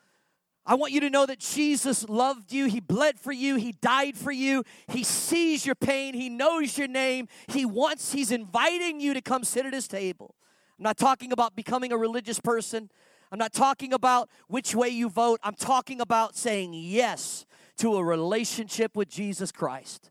I 0.66 0.74
want 0.74 0.92
you 0.92 0.98
to 1.02 1.10
know 1.10 1.24
that 1.24 1.38
Jesus 1.38 2.08
loved 2.08 2.50
you. 2.50 2.66
He 2.66 2.80
bled 2.80 3.20
for 3.20 3.30
you. 3.30 3.54
He 3.54 3.72
died 3.80 4.16
for 4.16 4.32
you. 4.32 4.64
He 4.88 5.04
sees 5.04 5.66
your 5.66 5.76
pain. 5.76 6.14
He 6.14 6.28
knows 6.28 6.76
your 6.76 6.88
name. 6.88 7.28
He 7.46 7.64
wants, 7.64 8.12
He's 8.12 8.32
inviting 8.32 8.98
you 8.98 9.14
to 9.14 9.22
come 9.22 9.44
sit 9.44 9.66
at 9.66 9.72
His 9.72 9.86
table. 9.86 10.34
I'm 10.78 10.82
not 10.82 10.96
talking 10.96 11.32
about 11.32 11.56
becoming 11.56 11.92
a 11.92 11.96
religious 11.96 12.40
person. 12.40 12.90
I'm 13.32 13.38
not 13.38 13.52
talking 13.52 13.92
about 13.92 14.28
which 14.48 14.74
way 14.74 14.88
you 14.88 15.08
vote. 15.08 15.40
I'm 15.42 15.54
talking 15.54 16.00
about 16.00 16.36
saying 16.36 16.74
yes 16.74 17.46
to 17.78 17.96
a 17.96 18.04
relationship 18.04 18.96
with 18.96 19.08
Jesus 19.08 19.50
Christ. 19.52 20.10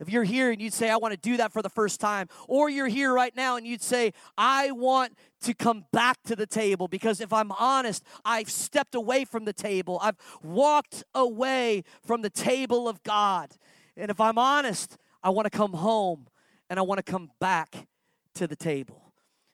If 0.00 0.08
you're 0.08 0.24
here 0.24 0.50
and 0.50 0.62
you'd 0.62 0.72
say, 0.72 0.88
I 0.88 0.96
want 0.96 1.12
to 1.12 1.20
do 1.20 1.36
that 1.36 1.52
for 1.52 1.60
the 1.60 1.68
first 1.68 2.00
time, 2.00 2.28
or 2.48 2.70
you're 2.70 2.88
here 2.88 3.12
right 3.12 3.36
now 3.36 3.56
and 3.56 3.66
you'd 3.66 3.82
say, 3.82 4.14
I 4.36 4.70
want 4.70 5.12
to 5.42 5.52
come 5.52 5.84
back 5.92 6.16
to 6.24 6.34
the 6.34 6.46
table 6.46 6.88
because 6.88 7.20
if 7.20 7.32
I'm 7.34 7.52
honest, 7.52 8.02
I've 8.24 8.50
stepped 8.50 8.94
away 8.94 9.26
from 9.26 9.44
the 9.44 9.52
table. 9.52 9.98
I've 10.02 10.16
walked 10.42 11.04
away 11.14 11.84
from 12.02 12.22
the 12.22 12.30
table 12.30 12.88
of 12.88 13.02
God. 13.02 13.50
And 13.94 14.10
if 14.10 14.20
I'm 14.20 14.38
honest, 14.38 14.96
I 15.22 15.28
want 15.30 15.44
to 15.44 15.56
come 15.56 15.74
home 15.74 16.28
and 16.70 16.78
I 16.78 16.82
want 16.82 17.04
to 17.04 17.10
come 17.10 17.30
back 17.38 17.86
to 18.34 18.46
the 18.46 18.56
table. 18.56 18.99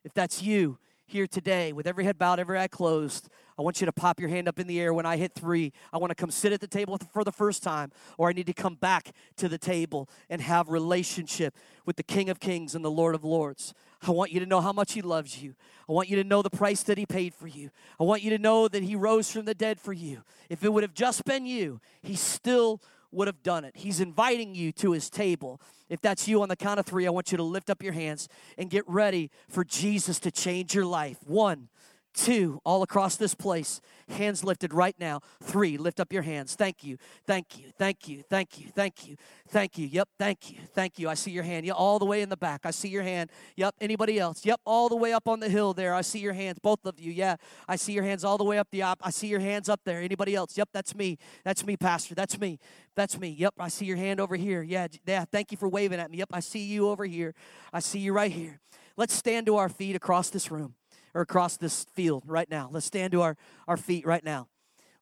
If 0.07 0.15
that's 0.15 0.41
you, 0.41 0.79
here 1.05 1.27
today 1.27 1.73
with 1.73 1.85
every 1.85 2.05
head 2.05 2.17
bowed, 2.17 2.39
every 2.39 2.61
eye 2.61 2.69
closed, 2.69 3.29
I 3.59 3.63
want 3.63 3.81
you 3.81 3.87
to 3.87 3.93
pop 3.93 4.21
your 4.21 4.29
hand 4.29 4.47
up 4.47 4.61
in 4.61 4.69
the 4.69 4.79
air 4.79 4.95
when 4.95 5.05
I 5.05 5.17
hit 5.17 5.33
three. 5.33 5.73
I 5.93 5.99
want 5.99 6.13
to 6.13 6.15
come 6.15 6.31
sit 6.31 6.53
at 6.53 6.61
the 6.61 6.69
table 6.69 6.97
for 7.13 7.25
the 7.25 7.33
first 7.33 7.65
time, 7.65 7.91
or 8.17 8.29
I 8.29 8.33
need 8.33 8.47
to 8.47 8.53
come 8.53 8.77
back 8.77 9.11
to 9.39 9.49
the 9.49 9.59
table 9.59 10.09
and 10.31 10.41
have 10.41 10.69
relationship 10.69 11.57
with 11.87 11.97
the 11.97 12.05
King 12.05 12.31
of 12.31 12.39
Kings 12.39 12.77
and 12.77 12.85
the 12.85 12.91
Lord 12.91 13.17
of 13.17 13.25
Lords. 13.25 13.75
I 14.07 14.13
want 14.13 14.31
you 14.31 14.39
to 14.39 14.47
know 14.47 14.61
how 14.61 14.73
much 14.73 14.93
He 14.93 15.03
loves 15.03 15.43
you. 15.43 15.57
I 15.89 15.93
want 15.93 16.09
you 16.09 16.15
to 16.23 16.25
know 16.25 16.41
the 16.41 16.51
price 16.51 16.85
that 16.85 16.99
He 16.99 17.07
paid 17.07 17.35
for 17.35 17.49
you. 17.49 17.71
I 17.99 18.05
want 18.05 18.23
you 18.23 18.31
to 18.31 18.39
know 18.39 18.69
that 18.69 18.85
He 18.85 18.95
rose 18.95 19.33
from 19.33 19.45
the 19.45 19.55
dead 19.55 19.81
for 19.81 19.93
you. 19.93 20.23
If 20.49 20.63
it 20.63 20.73
would 20.73 20.85
have 20.85 20.95
just 20.95 21.25
been 21.25 21.47
you, 21.47 21.81
He 22.01 22.15
still 22.15 22.81
would 23.17 23.27
have 23.27 23.43
done 23.43 23.65
it. 23.65 23.77
He's 23.77 24.01
inviting 24.01 24.55
you 24.55 24.71
to 24.73 24.93
his 24.93 25.11
table. 25.11 25.61
If 25.89 26.01
that's 26.01 26.29
you 26.29 26.43
on 26.43 26.49
the 26.49 26.57
count 26.57 26.79
of 26.79 26.87
three, 26.87 27.07
I 27.07 27.11
want 27.11 27.33
you 27.33 27.39
to 27.39 27.43
lift 27.43 27.71
up 27.71 27.83
your 27.83 27.95
hands 27.95 28.29
and 28.59 28.71
get 28.71 28.85
ready 28.87 29.31
for 29.49 29.65
Jesus 29.65 30.21
to 30.21 30.31
change 30.31 30.75
your 30.75 30.85
life. 30.85 31.17
One, 31.25 31.69
two, 32.17 32.61
all 32.65 32.83
across 32.83 33.17
this 33.17 33.35
place. 33.35 33.81
Hands 34.09 34.43
lifted 34.43 34.73
right 34.73 34.97
now. 34.99 35.21
Three, 35.43 35.77
lift 35.77 36.01
up 36.01 36.13
your 36.13 36.23
hands. 36.23 36.55
Thank 36.55 36.83
you, 36.83 36.97
thank 37.27 37.59
you, 37.59 37.67
thank 37.79 38.09
you, 38.09 38.23
thank 38.29 38.59
you, 38.59 38.69
thank 38.75 39.07
you, 39.07 39.17
thank 39.49 39.79
you. 39.79 39.87
Yep, 39.87 40.09
thank 40.19 40.51
you, 40.51 40.59
thank 40.75 40.99
you. 40.99 41.09
I 41.09 41.15
see 41.15 41.31
your 41.31 41.45
hand. 41.45 41.67
Yeah, 41.67 41.75
all 41.75 41.99
the 41.99 42.05
way 42.05 42.23
in 42.23 42.29
the 42.29 42.37
back. 42.37 42.63
I 42.65 42.71
see 42.71 42.89
your 42.89 43.03
hand. 43.03 43.31
Yep, 43.57 43.75
anybody 43.81 44.19
else? 44.19 44.45
Yep, 44.45 44.61
all 44.65 44.89
the 44.89 44.97
way 44.97 45.13
up 45.13 45.29
on 45.29 45.41
the 45.41 45.49
hill 45.49 45.75
there. 45.75 45.95
I 45.95 46.01
see 46.01 46.19
your 46.19 46.33
hands. 46.33 46.59
Both 46.59 46.87
of 46.87 46.99
you. 46.99 47.13
Yeah, 47.13 47.37
I 47.69 47.77
see 47.77 47.93
your 47.93 48.05
hands 48.05 48.25
all 48.25 48.39
the 48.39 48.45
way 48.45 48.59
up 48.59 48.69
the 48.71 48.83
op. 48.83 48.99
I 49.03 49.11
see 49.11 49.29
your 49.29 49.41
hands 49.41 49.69
up 49.69 49.81
there. 49.85 50.01
Anybody 50.01 50.35
else? 50.35 50.57
Yep, 50.57 50.71
that's 50.73 50.95
me. 50.95 51.19
That's 51.45 51.65
me, 51.65 51.77
Pastor. 51.77 52.15
That's 52.15 52.39
me. 52.41 52.59
That's 52.95 53.19
me. 53.19 53.29
Yep, 53.29 53.55
I 53.59 53.69
see 53.69 53.85
your 53.85 53.99
hand 53.99 54.21
over 54.21 54.37
here. 54.37 54.63
Yeah, 54.63 54.87
yeah. 55.07 55.25
Thank 55.31 55.53
you 55.53 55.59
for 55.59 55.69
waving 55.69 56.01
at 56.01 56.11
me. 56.11 56.19
Yep, 56.19 56.31
I 56.33 56.41
see 56.41 56.65
you 56.65 56.89
over 56.89 57.05
here. 57.05 57.35
I 57.73 57.81
see 57.81 57.99
you 57.99 58.13
right 58.13 58.33
here. 58.33 58.61
Let's 58.97 59.13
stand 59.13 59.45
to 59.47 59.57
our 59.57 59.69
feet 59.69 59.95
across 59.95 60.31
this 60.31 60.51
room 60.51 60.75
or 61.17 61.23
across 61.23 61.57
this 61.57 61.85
field 61.95 62.25
right 62.27 62.51
now. 62.51 62.69
Let's 62.71 62.85
stand 62.85 63.13
to 63.13 63.23
our, 63.23 63.37
our 63.67 63.79
feet 63.79 64.07
right 64.07 64.23
now. 64.23 64.49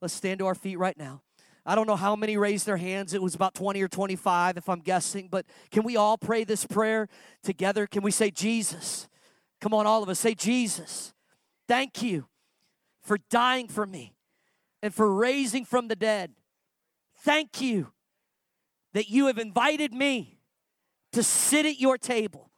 Let's 0.00 0.14
stand 0.14 0.38
to 0.38 0.46
our 0.46 0.55
feet 0.55 0.79
right 0.79 0.96
now. 0.96 1.22
I 1.66 1.74
don't 1.74 1.88
know 1.88 1.96
how 1.96 2.14
many 2.14 2.37
raised 2.37 2.66
their 2.66 2.77
hands. 2.77 3.14
It 3.14 3.22
was 3.22 3.35
about 3.35 3.55
20 3.55 3.83
or 3.83 3.88
25, 3.88 4.57
if 4.57 4.68
I'm 4.68 4.79
guessing. 4.81 5.29
But 5.29 5.44
can 5.72 5.83
we 5.83 5.96
all 5.96 6.16
pray 6.16 6.44
this 6.44 6.66
prayer 6.66 7.09
together? 7.42 7.88
Can 7.88 8.03
we 8.03 8.12
say, 8.12 8.31
Jesus? 8.31 9.09
Come 9.61 9.74
on, 9.74 9.87
all 9.87 10.05
of 10.05 10.09
us. 10.09 10.20
Say, 10.20 10.35
Jesus, 10.35 11.12
thank 11.66 12.00
you 12.00 12.27
for 13.03 13.18
dying 13.29 13.66
for 13.66 13.85
me 13.85 14.14
and 14.83 14.94
for 14.94 15.12
raising 15.12 15.64
from 15.64 15.88
the 15.88 15.96
dead. 15.96 16.33
Thank 17.22 17.61
you 17.61 17.92
that 18.92 19.09
you 19.09 19.27
have 19.27 19.38
invited 19.38 19.92
me 19.92 20.38
to 21.12 21.24
sit 21.24 21.66
at 21.66 21.81
your 21.81 21.98
table. 21.98 22.53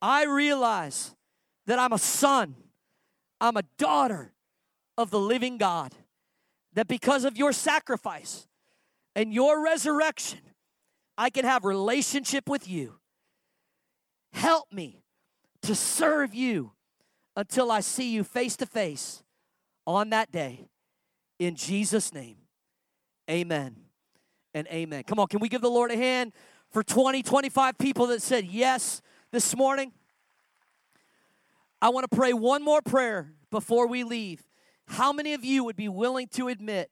I 0.00 0.24
realize 0.24 1.16
that 1.66 1.80
I'm 1.80 1.92
a 1.92 1.98
son 1.98 2.54
I'm 3.40 3.56
a 3.56 3.62
daughter 3.78 4.32
of 4.96 5.10
the 5.10 5.20
living 5.20 5.58
God. 5.58 5.94
That 6.74 6.88
because 6.88 7.24
of 7.24 7.38
your 7.38 7.52
sacrifice 7.52 8.46
and 9.14 9.32
your 9.32 9.64
resurrection, 9.64 10.40
I 11.16 11.30
can 11.30 11.44
have 11.44 11.64
relationship 11.64 12.48
with 12.48 12.68
you. 12.68 12.96
Help 14.32 14.70
me 14.70 15.02
to 15.62 15.74
serve 15.74 16.34
you 16.34 16.72
until 17.34 17.70
I 17.70 17.80
see 17.80 18.12
you 18.12 18.24
face 18.24 18.56
to 18.56 18.66
face 18.66 19.22
on 19.86 20.10
that 20.10 20.30
day. 20.30 20.68
In 21.38 21.54
Jesus' 21.54 22.12
name, 22.12 22.36
amen 23.30 23.76
and 24.54 24.66
amen. 24.68 25.04
Come 25.04 25.18
on, 25.18 25.28
can 25.28 25.40
we 25.40 25.48
give 25.48 25.60
the 25.60 25.70
Lord 25.70 25.90
a 25.90 25.96
hand 25.96 26.32
for 26.70 26.82
20, 26.82 27.22
25 27.22 27.78
people 27.78 28.06
that 28.08 28.22
said 28.22 28.46
yes 28.46 29.00
this 29.32 29.56
morning? 29.56 29.92
I 31.80 31.90
want 31.90 32.10
to 32.10 32.16
pray 32.16 32.32
one 32.32 32.62
more 32.62 32.80
prayer 32.80 33.32
before 33.50 33.86
we 33.86 34.02
leave. 34.02 34.42
How 34.86 35.12
many 35.12 35.34
of 35.34 35.44
you 35.44 35.62
would 35.64 35.76
be 35.76 35.88
willing 35.88 36.28
to 36.28 36.48
admit 36.48 36.90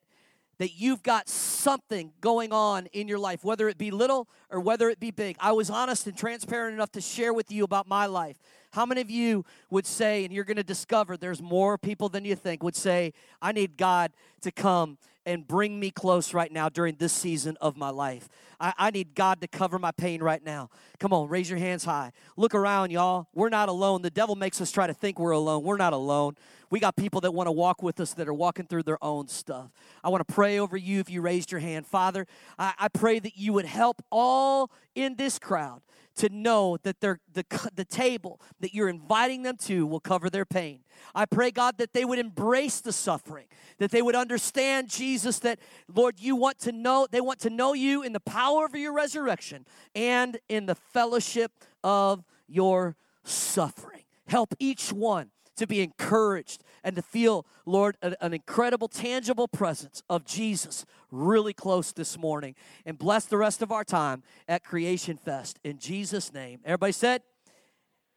that 0.59 0.75
you've 0.75 1.03
got 1.03 1.29
something 1.29 2.12
going 2.20 2.53
on 2.53 2.87
in 2.87 3.09
your 3.09 3.18
life, 3.18 3.44
whether 3.44 3.68
it 3.68 3.79
be 3.79 3.90
little 3.90 4.29
or 4.51 4.61
whether 4.61 4.90
it 4.90 5.01
be 5.01 5.11
big? 5.11 5.37
I 5.40 5.53
was 5.53 5.70
honest 5.70 6.07
and 6.07 6.16
transparent 6.16 6.75
enough 6.75 6.92
to 6.92 7.01
share 7.01 7.33
with 7.33 7.51
you 7.51 7.64
about 7.64 7.88
my 7.88 8.07
life. 8.07 8.37
How 8.73 8.85
many 8.85 9.01
of 9.01 9.11
you 9.11 9.44
would 9.70 9.87
say, 9.87 10.25
and 10.25 10.35
you're 10.35 10.44
going 10.44 10.57
to 10.59 10.64
discover 10.64 11.16
there's 11.16 11.40
more 11.40 11.79
people 11.79 12.09
than 12.09 12.25
you 12.25 12.35
think, 12.35 12.62
would 12.62 12.77
say, 12.77 13.14
I 13.40 13.53
need 13.53 13.77
God 13.77 14.12
to 14.42 14.53
come 14.53 14.99
and 15.26 15.46
bring 15.46 15.78
me 15.78 15.90
close 15.90 16.34
right 16.34 16.52
now 16.52 16.68
during 16.68 16.96
this 16.96 17.12
season 17.12 17.56
of 17.60 17.76
my 17.76 17.90
life. 17.90 18.28
I, 18.60 18.72
I, 18.78 18.90
need 18.90 19.14
God 19.14 19.40
to 19.40 19.48
cover 19.48 19.78
my 19.78 19.90
pain 19.90 20.22
right 20.22 20.44
now. 20.44 20.70
Come 20.98 21.12
on, 21.12 21.28
raise 21.28 21.50
your 21.50 21.58
hands 21.58 21.84
high. 21.84 22.12
Look 22.37 22.54
around, 22.54 22.90
y'all. 22.90 23.28
We're 23.34 23.48
not 23.48 23.68
alone. 23.68 24.02
The 24.02 24.10
devil 24.10 24.37
makes 24.37 24.60
us 24.60 24.70
try 24.70 24.87
to 24.87 24.94
think 24.94 25.18
we're 25.18 25.32
alone. 25.32 25.64
We're 25.64 25.76
not 25.76 25.92
alone. 25.92 26.37
We 26.74 26.80
got 26.80 26.96
people 26.96 27.20
that 27.20 27.30
want 27.30 27.46
to 27.46 27.52
walk 27.52 27.84
with 27.84 28.00
us 28.00 28.14
that 28.14 28.26
are 28.26 28.34
walking 28.34 28.66
through 28.66 28.82
their 28.82 28.98
own 29.00 29.28
stuff. 29.28 29.70
I 30.02 30.08
want 30.08 30.26
to 30.26 30.34
pray 30.34 30.58
over 30.58 30.76
you 30.76 30.98
if 30.98 31.08
you 31.08 31.20
raised 31.20 31.52
your 31.52 31.60
hand. 31.60 31.87
Father, 31.87 32.26
I, 32.58 32.74
I 32.76 32.88
pray 32.88 33.20
that 33.20 33.38
you 33.38 33.52
would 33.52 33.64
help 33.64 34.02
all 34.10 34.72
in 34.96 35.14
this 35.14 35.38
crowd 35.38 35.82
to 36.16 36.28
know 36.30 36.76
that 36.82 36.98
the, 36.98 37.20
the 37.32 37.84
table 37.84 38.40
that 38.58 38.74
you're 38.74 38.88
inviting 38.88 39.44
them 39.44 39.56
to 39.58 39.87
will 39.87 40.00
cover 40.00 40.28
their 40.28 40.44
pain. 40.44 40.80
I 41.14 41.26
pray, 41.26 41.52
God, 41.52 41.78
that 41.78 41.92
they 41.92 42.04
would 42.04 42.18
embrace 42.18 42.80
the 42.80 42.92
suffering, 42.92 43.46
that 43.78 43.92
they 43.92 44.02
would 44.02 44.16
understand, 44.16 44.90
Jesus, 44.90 45.38
that, 45.38 45.60
Lord, 45.94 46.18
you 46.18 46.34
want 46.34 46.58
to 46.62 46.72
know, 46.72 47.06
they 47.08 47.20
want 47.20 47.38
to 47.42 47.50
know 47.50 47.74
you 47.74 48.02
in 48.02 48.12
the 48.12 48.18
power 48.18 48.64
of 48.64 48.74
your 48.74 48.92
resurrection 48.92 49.64
and 49.94 50.40
in 50.48 50.66
the 50.66 50.74
fellowship 50.74 51.52
of 51.84 52.24
your 52.48 52.96
suffering. 53.22 54.02
Help 54.26 54.56
each 54.58 54.92
one 54.92 55.30
to 55.57 55.67
be 55.67 55.81
encouraged 55.81 56.62
and 56.83 56.97
to 56.97 57.03
feel, 57.03 57.47
Lord, 57.67 57.97
an, 58.03 58.14
an, 58.21 58.35
incredible, 58.35 58.88
tangible 58.88 59.49
presence 59.49 60.03
of 60.09 60.25
Jesus 60.25 60.85
really 61.11 61.53
close 61.53 61.93
this 61.93 62.19
morning. 62.19 62.55
And 62.85 62.99
bless 62.99 63.25
the 63.25 63.38
rest 63.38 63.62
of 63.62 63.73
our 63.73 63.85
time 63.85 64.23
at 64.49 64.64
Creation 64.64 65.17
Fest. 65.17 65.59
In 65.64 65.79
Jesus' 65.79 66.33
name. 66.33 66.61
Everybody 66.64 66.93
said, 66.93 67.23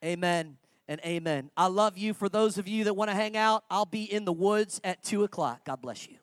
Amen 0.04 0.58
and 0.88 1.02
amen. 1.06 1.50
I 1.58 1.68
love 1.68 1.98
you. 1.98 2.14
For 2.14 2.30
those 2.30 2.58
of 2.58 2.68
you 2.68 2.84
that 2.86 2.94
want 2.94 3.10
to 3.10 3.16
hang 3.16 3.36
out, 3.36 3.64
I'll 3.70 3.86
be 3.86 4.04
in 4.04 4.26
the 4.26 4.34
woods 4.34 4.80
at 4.84 5.04
2 5.04 5.24
o'clock. 5.24 5.66
God 5.66 5.82
bless 5.82 6.08
you. 6.08 6.18